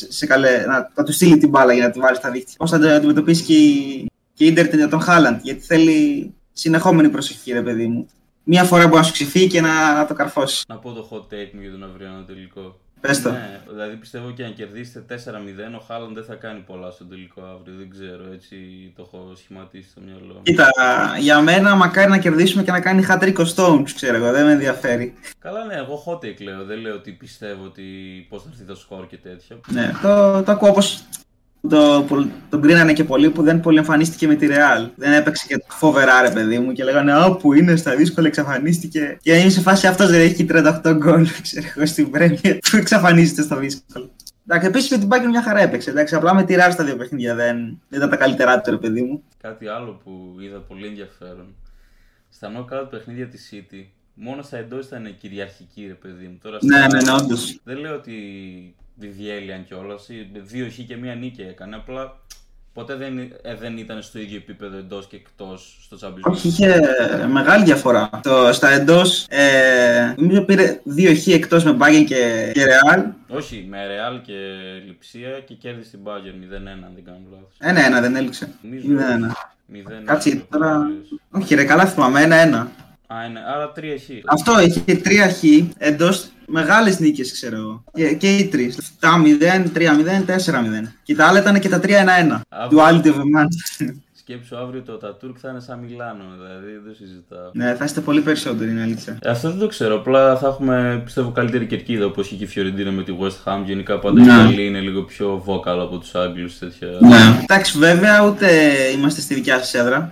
Σε 0.09 0.25
καλέ, 0.25 0.49
να, 0.67 0.91
να 0.95 1.03
του 1.03 1.11
στείλει 1.11 1.37
την 1.37 1.49
μπάλα 1.49 1.73
για 1.73 1.83
να 1.83 1.91
τη 1.91 1.99
βάλει 1.99 2.15
στα 2.15 2.31
δίχτυα. 2.31 2.53
Πώς 2.57 2.69
θα 2.69 2.77
αντιμετωπίσει 2.77 3.43
και 3.43 3.53
η, 3.53 4.07
και 4.33 4.43
η 4.43 4.47
Ιντερ 4.47 4.89
τον 4.89 5.01
Χάλαντ, 5.01 5.39
γιατί 5.43 5.61
θέλει 5.61 6.33
συνεχόμενη 6.57 7.09
προσοχή, 7.09 7.51
ρε 7.51 7.61
παιδί 7.61 7.87
μου. 7.87 8.07
Μία 8.43 8.63
φορά 8.63 8.83
μπορεί 8.83 8.97
να 8.97 9.03
σου 9.03 9.11
ξεφύγει 9.11 9.47
και 9.47 9.61
να, 9.61 9.93
να 9.93 10.05
το 10.05 10.13
καρφώσεις. 10.13 10.63
Να 10.67 10.75
πω 10.75 10.91
το 10.91 11.07
hot 11.11 11.33
take 11.33 11.51
μου 11.53 11.61
για 11.61 11.71
τον 11.71 11.83
αυριανό 11.83 12.23
τελικό. 12.27 12.79
Πες 13.01 13.21
το. 13.21 13.31
Ναι, 13.31 13.61
δηλαδή 13.69 13.95
πιστεύω 13.95 14.31
και 14.31 14.43
αν 14.43 14.53
κερδίσετε 14.53 15.15
4-0, 15.25 15.79
ο 15.79 15.83
Χάλαντ 15.87 16.13
δεν 16.13 16.23
θα 16.23 16.35
κάνει 16.35 16.59
πολλά 16.59 16.91
στο 16.91 17.05
τελικό 17.05 17.41
αύριο. 17.41 17.77
Δεν 17.77 17.89
ξέρω, 17.89 18.23
έτσι 18.33 18.55
το 18.95 19.01
έχω 19.07 19.31
σχηματίσει 19.35 19.89
στο 19.89 20.01
μυαλό 20.05 20.39
Κοίτα, 20.43 20.69
για 21.19 21.41
μένα 21.41 21.75
μακάρι 21.75 22.09
να 22.09 22.17
κερδίσουμε 22.17 22.63
και 22.63 22.71
να 22.71 22.79
κάνει 22.79 23.05
hat-trick 23.09 23.35
ο 23.37 23.51
Stones, 23.55 23.89
ξέρω 23.95 24.15
εγώ, 24.15 24.31
δεν 24.31 24.45
με 24.45 24.51
ενδιαφέρει. 24.51 25.13
Καλά, 25.39 25.65
ναι, 25.65 25.75
εγώ 25.75 26.03
hot 26.05 26.25
take 26.25 26.41
λέω. 26.41 26.65
Δεν 26.65 26.79
λέω 26.79 26.95
ότι 26.95 27.11
πιστεύω 27.11 27.63
ότι 27.63 27.83
πώς 28.29 28.43
θα 28.43 28.49
έρθει 28.51 28.63
το 28.63 28.75
σκορ 28.75 29.07
και 29.07 29.17
τέτοια. 29.17 29.59
Ναι, 29.67 29.91
το, 30.01 30.43
το 30.43 30.51
ακούω 30.51 30.69
όπως 30.69 31.03
το, 31.69 32.05
τον 32.49 32.61
κρίνανε 32.61 32.93
και 32.93 33.03
πολύ 33.03 33.29
που 33.29 33.43
δεν 33.43 33.59
πολύ 33.59 33.77
εμφανίστηκε 33.77 34.27
με 34.27 34.35
τη 34.35 34.47
Real. 34.49 34.89
Δεν 34.95 35.13
έπαιξε 35.13 35.45
και 35.47 35.63
φοβερά, 35.67 36.21
ρε 36.21 36.31
παιδί 36.31 36.59
μου. 36.59 36.71
Και 36.71 36.83
λέγανε 36.83 37.13
Α, 37.13 37.35
που 37.35 37.53
είναι 37.53 37.75
στα 37.75 37.95
δύσκολα, 37.95 38.27
εξαφανίστηκε. 38.27 39.17
Και 39.21 39.33
είναι 39.33 39.49
σε 39.49 39.61
φάση 39.61 39.87
αυτός 39.87 40.09
δεν 40.09 40.21
έχει 40.21 40.45
38 40.49 40.93
γκολ, 40.95 41.27
ξέρω 41.41 41.67
εγώ, 41.75 41.85
στην 41.85 42.11
Πρέμια. 42.11 42.57
Που 42.69 42.77
εξαφανίζεται 42.77 43.41
στα 43.41 43.55
δύσκολα. 43.55 44.09
Εντάξει, 44.47 44.67
επίσης 44.67 44.89
με 44.91 44.97
την 44.97 45.07
Bayern 45.11 45.29
μια 45.29 45.43
χαρά 45.43 45.59
έπαιξε. 45.59 45.89
Εντάξει, 45.89 46.15
απλά 46.15 46.33
με 46.35 46.43
τη 46.43 46.55
Real 46.57 46.69
στα 46.71 46.83
δύο 46.83 46.95
παιχνίδια 46.95 47.35
δεν, 47.35 47.55
δεν 47.89 47.99
ήταν 47.99 48.09
τα 48.09 48.15
καλύτερά 48.15 48.61
του, 48.61 48.71
ρε 48.71 48.77
παιδί 48.77 49.01
μου. 49.01 49.23
Κάτι 49.41 49.67
άλλο 49.67 50.01
που 50.03 50.35
είδα 50.39 50.59
πολύ 50.59 50.87
ενδιαφέρον. 50.87 51.55
Στα 52.29 52.51
knockout 52.55 52.87
παιχνίδια 52.89 53.27
της 53.27 53.53
City, 53.53 53.85
μόνο 54.13 54.41
στα 54.41 54.57
εντός 54.57 54.85
ήταν 54.85 55.15
κυριαρχική, 55.19 55.85
ρε 55.87 55.93
παιδί 55.93 56.25
μου. 56.25 56.39
Τώρα, 56.41 56.57
ναι, 56.61 56.79
ναι, 56.79 57.01
ναι, 57.01 57.11
όντως. 57.11 57.59
Δεν 57.63 57.77
λέω 57.77 57.95
ότι 57.95 58.13
διέλυαν 58.97 59.65
κιόλας. 59.65 60.07
Δύο 60.33 60.69
χ 60.69 60.75
και 60.87 60.97
μία 60.97 61.15
νίκη 61.15 61.41
έκανε. 61.41 61.75
Απλά 61.75 62.19
ποτέ 62.73 62.95
δεν, 62.95 63.19
ε, 63.41 63.55
δεν 63.55 63.77
ήταν 63.77 64.01
στο 64.01 64.19
ίδιο 64.19 64.37
επίπεδο 64.37 64.77
εντός 64.77 65.07
και 65.07 65.15
εκτός 65.15 65.79
στο 65.81 65.97
Champions 66.01 66.31
Όχι, 66.31 66.47
είχε 66.47 66.79
μεγάλη 67.31 67.63
διαφορά. 67.63 68.09
Το, 68.23 68.53
στα 68.53 68.69
εντός, 68.69 69.25
ε, 69.29 70.13
νομίζω 70.17 70.41
πήρε 70.41 70.79
δύο 70.83 71.15
χ 71.15 71.27
εκτός 71.27 71.63
με 71.63 71.77
Bayern 71.79 72.03
και, 72.07 72.51
και 72.53 72.65
Real. 72.65 73.03
Όχι, 73.27 73.65
με 73.69 73.77
Real 73.77 74.21
και 74.25 74.33
Λιψία 74.85 75.39
και 75.45 75.53
κέρδισε 75.53 75.89
την 75.89 75.99
Bayern 76.03 76.53
0-1, 76.53 76.67
αν 76.67 76.91
δεν 76.95 77.03
κάνω 77.03 77.19
λάθος. 77.31 77.55
Ένα, 77.59 77.85
ένα, 77.85 78.01
δεν 78.01 78.15
έλειξε. 78.15 78.49
0-1. 78.63 79.31
Κάτσε 80.05 80.45
τώρα. 80.49 80.91
Όχι, 81.31 81.55
ρε, 81.55 81.63
καλά 81.63 81.85
θυμάμαι, 81.85 82.21
ένα-ένα. 82.21 82.71
Α, 83.07 83.25
είναι, 83.25 83.39
άρα 83.55 83.71
3 83.75 83.81
χ. 84.05 84.09
Αυτό 84.25 84.61
είχε 84.61 84.81
3 84.85 85.09
χ 85.39 85.43
εντός 85.77 86.27
μεγάλες 86.47 86.99
νίκες, 86.99 87.31
ξέρω 87.31 87.57
εγώ. 87.57 87.83
Και, 87.93 88.13
και 88.13 88.35
οι 88.35 88.47
τρεις. 88.47 88.93
7-0, 88.99 89.69
3-0, 89.73 90.25
4-0. 90.25 90.93
Και 91.03 91.15
τα 91.15 91.27
άλλα 91.27 91.39
ήταν 91.39 91.59
και 91.59 91.69
τα 91.69 91.79
3-1-1. 91.83 91.87
Duality 92.71 93.05
of 93.05 93.17
a 93.17 93.47
Σκέψου 94.29 94.57
αύριο 94.57 94.81
το 94.81 94.97
Τατούρκ 94.97 95.37
θα 95.41 95.49
είναι 95.49 95.59
σαν 95.59 95.79
Μιλάνο, 95.79 96.23
δηλαδή 96.37 96.81
δεν 96.85 96.95
συζητάω. 96.95 97.49
Ναι, 97.53 97.75
θα 97.75 97.85
είστε 97.85 98.01
πολύ 98.01 98.21
περισσότεροι, 98.21 98.69
είναι 98.69 98.81
αλήθεια. 98.81 99.17
Ε, 99.21 99.29
αυτό 99.29 99.49
δεν 99.49 99.59
το 99.59 99.67
ξέρω. 99.67 99.95
Απλά 99.95 100.37
θα 100.37 100.47
έχουμε 100.47 101.01
πιστεύω 101.03 101.31
καλύτερη 101.31 101.65
κερκίδα 101.65 102.05
όπως 102.05 102.25
είχε 102.25 102.35
και 102.35 102.43
η 102.43 102.47
Φιωρεντίνα 102.47 102.91
με 102.91 103.03
τη 103.03 103.13
West 103.19 103.43
Ham. 103.51 103.63
Γενικά 103.65 103.99
πάντα 103.99 104.21
ναι. 104.21 104.31
η 104.31 104.35
Ιταλία 104.35 104.65
είναι 104.65 104.79
λίγο 104.79 105.01
πιο 105.03 105.43
vocal 105.47 105.79
από 105.81 105.97
τους 105.97 106.15
Άγγλους. 106.15 106.57
Τέτοια... 106.57 106.87
Ναι. 106.99 107.39
Εντάξει, 107.41 107.77
βέβαια 107.77 108.25
ούτε 108.25 108.47
είμαστε 108.95 109.21
στη 109.21 109.33
δικιά 109.33 109.57
σας 109.57 109.73
έδρα. 109.73 110.11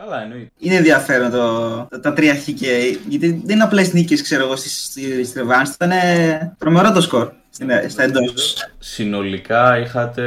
Καλά, 0.00 0.22
εννοείται. 0.22 0.50
Είναι 0.58 0.74
ενδιαφέρον 0.74 1.30
το, 1.30 1.98
τα 2.00 2.12
τρία 2.12 2.34
χ 2.34 2.44
και. 2.44 2.98
Γιατί 3.08 3.42
δεν 3.44 3.54
είναι 3.54 3.64
απλές 3.64 3.92
νίκες, 3.92 4.22
ξέρω 4.22 4.44
εγώ, 4.44 4.56
στη 4.56 5.32
Ρεβάνς. 5.34 5.70
Ήταν 5.70 5.90
τρομερό 6.58 6.92
το 6.92 7.00
σκορ 7.00 7.30
στα 7.88 8.02
εντός. 8.02 8.66
Συνολικά 8.78 9.78
είχατε. 9.78 10.22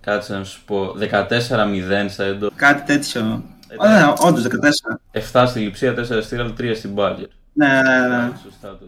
Κάτσε 0.00 0.36
να 0.36 0.44
σου 0.44 0.60
πω. 0.64 0.94
14-0 1.00 2.06
στα 2.08 2.24
εντός. 2.24 2.50
Κάτι 2.56 2.92
τέτοιο. 2.92 3.44
Ωραία, 3.76 4.12
όντως 4.12 4.42
14. 4.42 5.00
7 5.32 5.44
στη 5.48 5.60
λειψία, 5.60 5.94
4 5.94 6.22
στη 6.22 6.36
Ραλ, 6.36 6.52
3 6.58 6.74
στην 6.74 6.90
Μπάγκερ. 6.90 7.26
Ναι, 7.52 7.66
ναι, 7.66 8.16
ναι. 8.16 8.30
Σωστά 8.44 8.78
το. 8.78 8.86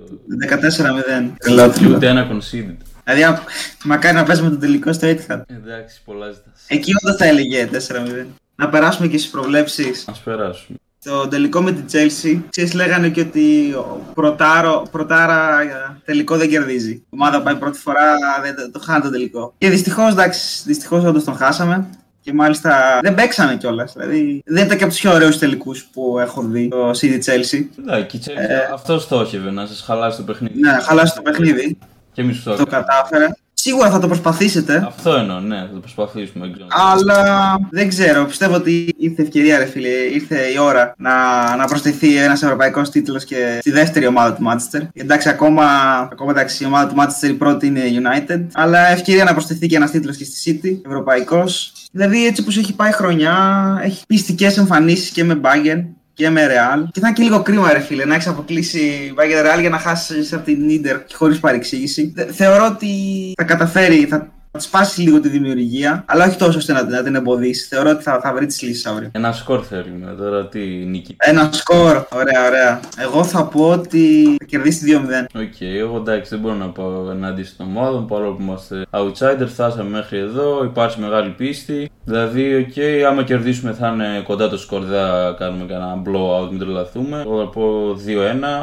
14-0. 1.42 1.78
Και 1.78 1.86
ούτε 1.86 2.08
ένα 2.08 2.28
conceded. 2.30 2.76
Δηλαδή, 3.04 3.40
μακάρι 3.84 4.14
να 4.14 4.22
παίζουμε 4.22 4.50
τον 4.50 4.60
τελικό 4.60 4.92
στο 4.92 5.08
Etihad. 5.08 5.40
Εντάξει, 5.46 6.00
πολλά 6.04 6.26
ζητάς. 6.26 6.64
Εκεί 6.66 6.92
όντω 7.02 7.16
θα 7.16 7.24
έλεγε 7.24 7.68
4-0 7.72 8.26
να 8.58 8.68
περάσουμε 8.68 9.08
και 9.08 9.18
στις 9.18 9.30
προβλέψεις. 9.30 10.08
Α 10.08 10.12
περάσουμε. 10.24 10.78
Το 11.04 11.28
τελικό 11.28 11.62
με 11.62 11.72
την 11.72 11.84
Chelsea, 11.92 12.40
ξέρεις, 12.50 12.72
λέγανε 12.74 13.08
και 13.08 13.20
ότι 13.20 13.72
ο 13.72 14.00
πρωτάρο, 14.14 14.86
πρωτάρα 14.90 15.58
τελικό 16.04 16.36
δεν 16.36 16.48
κερδίζει. 16.48 16.90
Η 16.90 17.06
ομάδα 17.10 17.42
πάει 17.42 17.56
πρώτη 17.56 17.78
φορά, 17.78 18.16
δεν, 18.42 18.72
το 18.72 18.78
χάνει 18.78 19.02
το 19.02 19.10
τελικό. 19.10 19.54
Και 19.58 19.70
δυστυχώς, 19.70 20.12
εντάξει, 20.12 20.62
δυστυχώς 20.64 21.04
όντως 21.04 21.24
τον 21.24 21.36
χάσαμε. 21.36 21.88
Και 22.20 22.32
μάλιστα 22.32 22.98
δεν 23.02 23.14
παίξαμε 23.14 23.56
κιόλας. 23.56 23.92
Δηλαδή 23.92 24.42
δεν 24.46 24.64
ήταν 24.64 24.78
και 24.78 24.84
από 24.84 24.92
τους 24.92 25.02
πιο 25.02 25.12
ωραίους 25.12 25.38
τελικούς 25.38 25.88
που 25.92 26.18
έχω 26.18 26.42
δει 26.42 26.68
το 26.68 26.90
City 26.90 27.18
Chelsea. 27.24 27.66
Ναι, 27.84 28.02
και 28.02 28.16
η 28.16 28.22
Chelsea 28.24 28.36
ε, 28.36 28.58
αυτός 28.72 29.02
στόχευε 29.02 29.50
να 29.50 29.66
σας 29.66 29.80
χαλάσει 29.80 30.16
το 30.16 30.22
παιχνίδι. 30.22 30.60
Ναι, 30.60 30.78
χαλάσει 30.82 31.14
το 31.14 31.22
παιχνίδι. 31.22 31.78
Και 32.12 32.22
εμείς 32.22 32.42
το, 32.42 32.56
το 32.56 32.66
κατάφερε. 32.66 33.28
Σίγουρα 33.68 33.90
θα 33.90 33.98
το 33.98 34.06
προσπαθήσετε. 34.06 34.84
Αυτό 34.86 35.14
εννοώ, 35.14 35.40
ναι, 35.40 35.56
θα 35.56 35.70
το 35.72 35.80
προσπαθήσουμε. 35.80 36.50
Αλλά 36.68 37.58
δεν 37.70 37.88
ξέρω. 37.88 38.24
Πιστεύω 38.24 38.54
ότι 38.54 38.94
ήρθε 38.98 39.22
ευκαιρία, 39.22 39.58
ρε 39.58 39.64
φίλε. 39.64 39.88
Ήρθε 39.88 40.36
η 40.54 40.58
ώρα 40.58 40.94
να, 40.98 41.12
να 41.56 41.64
προσθεθεί 41.64 42.16
ένας 42.16 42.42
ευρωπαϊκός 42.42 42.90
τίτλος 42.90 43.24
και 43.24 43.56
στη 43.60 43.70
δεύτερη 43.70 44.06
ομάδα 44.06 44.34
του 44.34 44.42
Manchester. 44.48 44.88
Εντάξει, 44.92 45.28
ακόμα, 45.28 45.64
ακόμα 46.12 46.30
εντάξει, 46.30 46.64
η 46.64 46.66
ομάδα 46.66 46.88
του 46.88 46.94
Manchester 46.98 47.28
η 47.28 47.32
πρώτη 47.32 47.66
είναι 47.66 47.80
United. 47.80 48.46
Αλλά 48.52 48.88
ευκαιρία 48.88 49.24
να 49.24 49.32
προσθεθεί 49.32 49.66
και 49.66 49.76
ένας 49.76 49.90
τίτλος 49.90 50.16
και 50.16 50.24
στη 50.24 50.60
City, 50.62 50.80
ευρωπαϊκός. 50.86 51.72
Δηλαδή, 51.92 52.26
έτσι 52.26 52.40
όπως 52.40 52.56
έχει 52.56 52.74
πάει 52.74 52.92
χρονιά, 52.92 53.36
έχει 53.82 54.04
πειστικές 54.06 54.56
εμφανίσεις 54.56 55.10
και 55.10 55.24
με 55.24 55.40
Bayern 55.42 55.84
και 56.18 56.30
με 56.30 56.46
Real. 56.46 56.88
Και 56.92 57.00
θα 57.00 57.06
είναι 57.06 57.16
και 57.16 57.22
λίγο 57.22 57.42
κρίμα, 57.42 57.72
ρε 57.72 57.80
φίλε, 57.80 58.04
να 58.04 58.14
έχεις 58.14 58.26
αποκλείσει 58.26 59.12
Bayern 59.16 59.54
Real 59.54 59.60
για 59.60 59.68
να 59.68 59.78
χάσεις 59.78 60.32
από 60.32 60.44
την 60.44 60.80
Ίντερ 60.80 60.96
χωρίς 61.12 61.40
παρεξήγηση. 61.40 62.14
Θεωρώ 62.30 62.66
ότι 62.66 62.88
θα 63.36 63.44
καταφέρει, 63.44 64.04
θα, 64.04 64.32
να 64.50 64.58
της 64.58 64.68
σπάσει 64.68 65.00
λίγο 65.00 65.20
τη 65.20 65.28
δημιουργία, 65.28 66.04
αλλά 66.06 66.26
όχι 66.26 66.36
τόσο 66.36 66.58
ώστε 66.58 66.72
να, 66.72 66.82
να 66.82 67.02
την 67.02 67.14
εμποδίσεις. 67.14 67.68
Θεωρώ 67.68 67.90
ότι 67.90 68.02
θα, 68.02 68.20
θα 68.22 68.32
βρεις 68.32 68.46
τις 68.46 68.62
λύσεις 68.62 68.86
αύριο. 68.86 69.08
Ένα 69.12 69.32
σκορ 69.32 69.64
θέλουμε 69.68 70.14
τώρα, 70.18 70.46
τι 70.46 70.60
νίκη. 70.60 71.16
Ένα 71.18 71.48
σκορ, 71.52 72.06
ωραία, 72.12 72.46
ωραία. 72.46 72.80
Εγώ 72.98 73.24
θα 73.24 73.44
πω 73.44 73.68
ότι 73.68 74.36
θα 74.38 74.44
κερδίσει 74.44 75.00
2-0. 75.34 75.40
Ok, 75.40 75.42
okay, 75.42 75.78
εγώ 75.78 75.96
εντάξει 75.96 76.30
δεν 76.30 76.38
μπορώ 76.38 76.54
να 76.54 76.68
πω 76.68 77.08
ενάντια 77.10 77.44
στην 77.44 77.64
ομάδα 77.64 77.98
παρόλο 77.98 78.32
που 78.32 78.42
είμαστε 78.42 78.86
outsider, 78.90 79.46
φτάσαμε 79.46 79.88
μέχρι 79.90 80.18
εδώ, 80.18 80.64
υπάρχει 80.64 81.00
μεγάλη 81.00 81.30
πίστη. 81.30 81.90
Δηλαδή, 82.04 82.54
ok, 82.54 82.72
okay, 82.76 83.02
άμα 83.08 83.22
κερδίσουμε 83.22 83.72
θα 83.72 83.88
είναι 83.88 84.22
κοντά 84.26 84.48
το 84.48 84.58
σκορ, 84.58 84.82
δεν 84.82 84.98
θα 84.98 85.36
κάνουμε 85.38 85.64
κανένα 85.64 86.02
blowout, 86.04 86.48
μην 86.50 86.58
τρελαθούμε. 86.58 87.20
Εγώ 87.20 87.38
θα 87.38 87.48
πω 87.48 87.96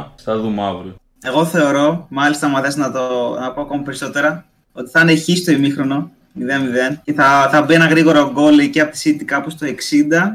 2-1, 0.02 0.06
θα 0.24 0.38
δούμε 0.38 0.62
αύριο. 0.62 0.96
Εγώ 1.24 1.46
θεωρώ, 1.46 2.06
μάλιστα, 2.10 2.48
μου 2.48 2.58
θες 2.62 2.76
να 2.76 2.92
το 2.92 3.00
να 3.40 3.52
πω 3.52 3.62
ακόμα 3.62 3.84
περισσότερα, 3.84 4.46
ότι 4.78 4.90
θα 4.90 5.02
είναι 5.02 5.16
χ 5.16 5.38
στο 5.38 5.52
ημίχρονο 5.52 6.12
0-0 6.40 6.98
και 7.04 7.14
θα, 7.14 7.50
θα 7.52 7.62
μπει 7.62 7.74
ένα 7.74 7.86
γρήγορο 7.86 8.32
γκολ 8.34 8.60
εκεί 8.60 8.80
από 8.80 8.92
τη 8.92 9.02
City 9.04 9.24
κάπου 9.26 9.50
στο 9.50 9.68
60, 9.68 9.72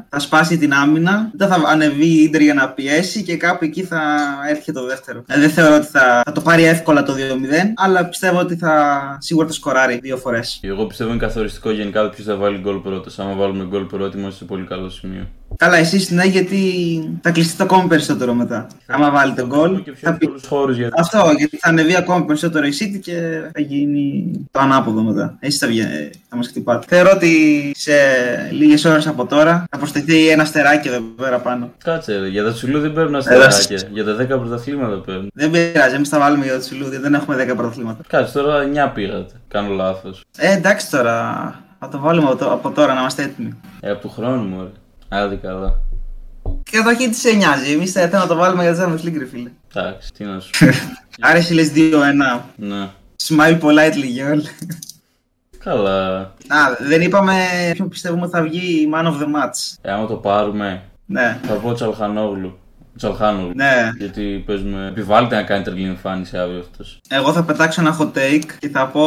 θα 0.09 0.19
σπάσει 0.19 0.59
την 0.59 0.73
άμυνα, 0.73 1.29
μετά 1.33 1.47
θα 1.47 1.69
ανεβεί 1.69 2.07
η 2.07 2.23
Ίντερ 2.23 2.41
για 2.41 2.55
να 2.55 2.69
πιέσει 2.69 3.23
και 3.23 3.37
κάπου 3.37 3.65
εκεί 3.65 3.83
θα 3.83 4.03
έρχεται 4.49 4.81
το 4.81 4.87
δεύτερο. 4.87 5.25
Ε, 5.27 5.41
δεν 5.41 5.51
θεωρώ 5.51 5.75
ότι 5.75 5.87
θα, 5.87 6.23
θα 6.25 6.33
το 6.33 6.41
πάρει 6.41 6.63
εύκολα 6.63 7.03
το 7.03 7.13
2-0, 7.13 7.17
αλλά 7.77 8.05
πιστεύω 8.05 8.39
ότι 8.39 8.57
θα 8.57 9.17
σίγουρα 9.21 9.47
θα 9.47 9.53
σκοράρει 9.53 9.99
δύο 10.03 10.17
φορές. 10.17 10.61
Εγώ 10.63 10.87
πιστεύω 10.87 11.11
είναι 11.11 11.19
καθοριστικό 11.19 11.71
γενικά 11.71 12.09
ποιος 12.09 12.27
θα 12.27 12.37
βάλει 12.37 12.59
γκολ 12.59 12.77
πρώτος. 12.77 13.19
Αν 13.19 13.37
βάλουμε 13.37 13.65
γκολ 13.65 13.85
πρώτο, 13.85 14.19
είμαστε 14.19 14.39
σε 14.39 14.45
πολύ 14.45 14.65
καλό 14.65 14.89
σημείο. 14.91 15.29
Καλά, 15.61 15.77
εσείς 15.77 16.11
ναι, 16.11 16.25
γιατί 16.25 16.61
θα 17.23 17.31
κλειστεί 17.31 17.57
το 17.57 17.65
ακόμη 17.65 17.89
περισσότερο 17.89 18.35
μετά. 18.35 18.67
Θα 18.87 18.95
Άμα 18.95 19.11
βάλει 19.11 19.35
γκολ. 19.47 19.83
Θα 20.01 20.15
πει... 20.15 20.31
γιατί... 20.73 20.93
Αυτό, 20.99 21.33
γιατί 21.37 21.57
θα 21.57 21.69
ανεβεί 21.69 21.97
ακόμη 21.97 22.25
περισσότερο 22.25 22.67
η 22.67 22.73
City 22.81 22.99
και 23.03 23.41
θα 23.53 23.61
γίνει 23.61 24.33
το 24.51 24.61
ανάποδο 24.61 25.03
μετά. 25.03 25.37
Εσείς 25.41 25.59
θα, 25.59 25.67
βγει, 25.67 25.83
θα 26.29 26.37
μας 26.37 26.47
χτυπάτε. 26.47 26.87
Θεωρώ 26.89 27.11
ότι 27.15 27.73
σε 27.75 27.93
λίγες 28.51 28.85
ώρες 28.85 29.07
από 29.07 29.27
τώρα 29.27 29.65
θα 29.71 29.79
προσθεθεί 29.79 30.29
ένα 30.29 30.45
στεράκι 30.45 30.89
εδώ 30.89 31.01
πέρα 31.01 31.39
πάνω. 31.39 31.73
Κάτσε, 31.85 32.29
για 32.31 32.45
τα 32.45 32.53
τσουλού 32.53 32.81
δεν 32.81 32.93
παίρνουν 32.93 33.15
αστεράκια. 33.15 33.81
Για 33.93 34.05
τα 34.05 34.17
10 34.21 34.27
πρωταθλήματα 34.27 35.01
παίρνουν. 35.01 35.31
Δεν 35.35 35.51
πειράζει, 35.51 35.95
εμείς 35.95 36.09
θα 36.09 36.19
βάλουμε 36.19 36.45
για 36.45 36.53
τα 36.53 36.61
τσουλού, 36.61 37.01
δεν 37.01 37.15
έχουμε 37.15 37.47
10 37.51 37.57
πρωταθλήματα. 37.57 38.03
Κάτσε, 38.09 38.39
τώρα 38.39 38.89
9 38.89 38.91
πήρατε. 38.95 39.33
Κάνω 39.49 39.75
λάθος. 39.75 40.25
Ε, 40.39 40.53
εντάξει 40.53 40.91
τώρα. 40.91 41.55
Θα 41.83 41.89
το 41.89 41.99
βάλουμε 41.99 42.31
από 42.41 42.71
τώρα 42.71 42.95
να 42.95 43.01
είμαστε 43.01 43.23
έτοιμοι. 43.23 43.61
Ε, 43.81 43.91
από 43.91 44.01
του 44.01 44.09
χρόνου 44.09 44.43
μου, 44.43 44.71
Άντε 45.13 45.35
καλά. 45.35 45.81
Και 46.63 46.77
καταρχήν 46.77 47.11
τις 47.11 47.21
σε 47.21 47.33
νοιάζει. 47.33 47.73
Εμείς 47.73 47.93
θα 47.93 48.09
να 48.13 48.27
το 48.27 48.35
βάλουμε 48.35 48.63
για 48.63 48.75
το 48.75 48.83
Champions 48.83 49.07
League, 49.07 49.27
φίλε. 49.31 49.51
Εντάξει, 49.75 50.13
τι 50.13 50.25
να 50.25 50.41
σου 50.41 50.51
Άρα 51.21 51.37
εσύ 51.37 51.55
λε 51.55 51.63
2-1. 51.75 52.41
Ναι. 52.57 52.89
Smile 53.29 53.61
politely, 53.61 54.11
girl. 54.19 54.41
Καλά. 55.59 56.19
Α, 56.47 56.77
δεν 56.89 57.01
είπαμε 57.01 57.35
ποιο 57.73 57.87
πιστεύουμε 57.87 58.29
θα 58.29 58.43
βγει 58.43 58.89
man 58.95 59.07
of 59.07 59.13
the 59.13 59.25
match. 59.25 59.77
Ε, 59.81 59.93
άμα 59.93 60.07
το 60.07 60.15
πάρουμε. 60.15 60.83
Ναι. 61.07 61.39
Θα 61.43 61.55
πω 61.55 61.73
Τσαλχανόγλου. 61.73 62.59
Τσαλχάνογλου. 62.97 63.53
Ναι. 63.55 63.91
Γιατί 63.99 64.43
παίζουμε. 64.47 64.87
Επιβάλλεται 64.87 65.35
να 65.35 65.43
κάνει 65.43 65.65
τρελή 65.65 65.85
εμφάνιση 65.85 66.37
αύριο 66.37 66.59
αυτός. 66.59 67.01
Εγώ 67.09 67.33
θα 67.33 67.45
πετάξω 67.45 67.81
ένα 67.81 67.99
hot 67.99 68.19
take 68.19 68.47
και 68.59 68.69
θα 68.69 68.87
πω 68.87 69.03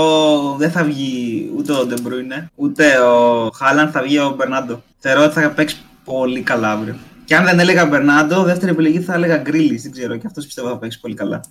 δεν 0.57 0.71
θα 0.71 0.83
βγει 0.83 1.51
ούτε 1.57 1.71
ο 1.71 1.87
De 1.89 1.93
Bruyne, 1.93 2.45
ούτε 2.55 2.99
ο 2.99 3.49
Χάλαν, 3.55 3.91
θα 3.91 4.01
βγει 4.01 4.19
ο 4.19 4.33
Μπερνάντο. 4.37 4.81
Θεωρώ 4.97 5.23
ότι 5.23 5.33
θα 5.33 5.49
παίξει 5.49 5.77
πολύ 6.03 6.41
καλά 6.41 6.71
αύριο. 6.71 6.95
Και 7.25 7.35
αν 7.35 7.45
δεν 7.45 7.59
έλεγα 7.59 7.85
Μπερνάντο, 7.85 8.43
δεύτερη 8.43 8.71
επιλογή 8.71 8.99
θα 8.99 9.13
έλεγα 9.13 9.37
Γκρίλι. 9.37 9.77
Δεν 9.77 9.91
ξέρω, 9.91 10.17
και 10.17 10.27
αυτός 10.27 10.45
πιστεύω 10.45 10.67
θα 10.67 10.77
παίξει 10.77 10.99
πολύ 10.99 11.13
καλά. 11.13 11.41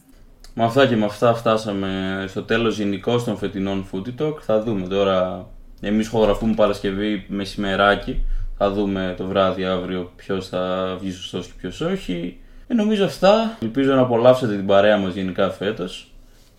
Με 0.55 0.65
αυτά 0.65 0.87
και 0.87 0.97
με 0.97 1.05
αυτά 1.05 1.35
φτάσαμε 1.35 2.25
στο 2.29 2.43
τέλος 2.43 2.79
γενικώ 2.79 3.23
των 3.23 3.37
φετινών 3.37 3.87
Footy 3.93 4.23
Talk. 4.23 4.35
Θα 4.41 4.63
δούμε 4.63 4.87
τώρα. 4.87 5.47
Εμείς 5.81 6.09
χογραφούμε 6.09 6.55
Παρασκευή 6.55 7.27
μεσημεράκι. 7.29 8.21
Θα 8.59 8.71
δούμε 8.71 9.15
το 9.17 9.27
βράδυ 9.27 9.65
αύριο 9.65 10.13
ποιος 10.17 10.49
θα 10.49 10.97
βγει 11.01 11.11
σωστός 11.11 11.47
και 11.47 11.53
ποιος 11.61 11.81
όχι. 11.81 12.39
Ε, 12.67 12.75
νομίζω 12.75 13.05
αυτά. 13.05 13.59
Ελπίζω 13.63 13.95
να 13.95 14.01
απολαύσετε 14.01 14.57
την 14.57 14.67
παρέα 14.67 14.99
μας 14.99 15.15
γενικά 15.15 15.51
φέτος. 15.51 16.12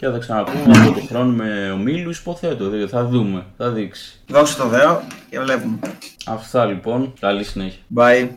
Και 0.03 0.09
θα 0.09 0.15
τα 0.15 0.21
ξαναπούμε 0.21 0.77
από 0.77 0.93
τον 0.93 1.07
χρόνο 1.07 1.31
με 1.31 1.71
ομίλου, 1.71 2.09
υποθέτω. 2.09 2.69
Δηλαδή 2.69 2.91
θα 2.91 3.05
δούμε, 3.05 3.45
θα 3.57 3.69
δείξει. 3.69 4.19
Δώξε 4.27 4.57
το 4.57 4.67
δέο 4.67 5.01
και 5.29 5.39
βλέπουμε. 5.39 5.79
Αυτά 6.25 6.65
λοιπόν. 6.65 7.13
Καλή 7.19 7.43
συνέχεια. 7.43 7.79
Bye. 7.95 8.29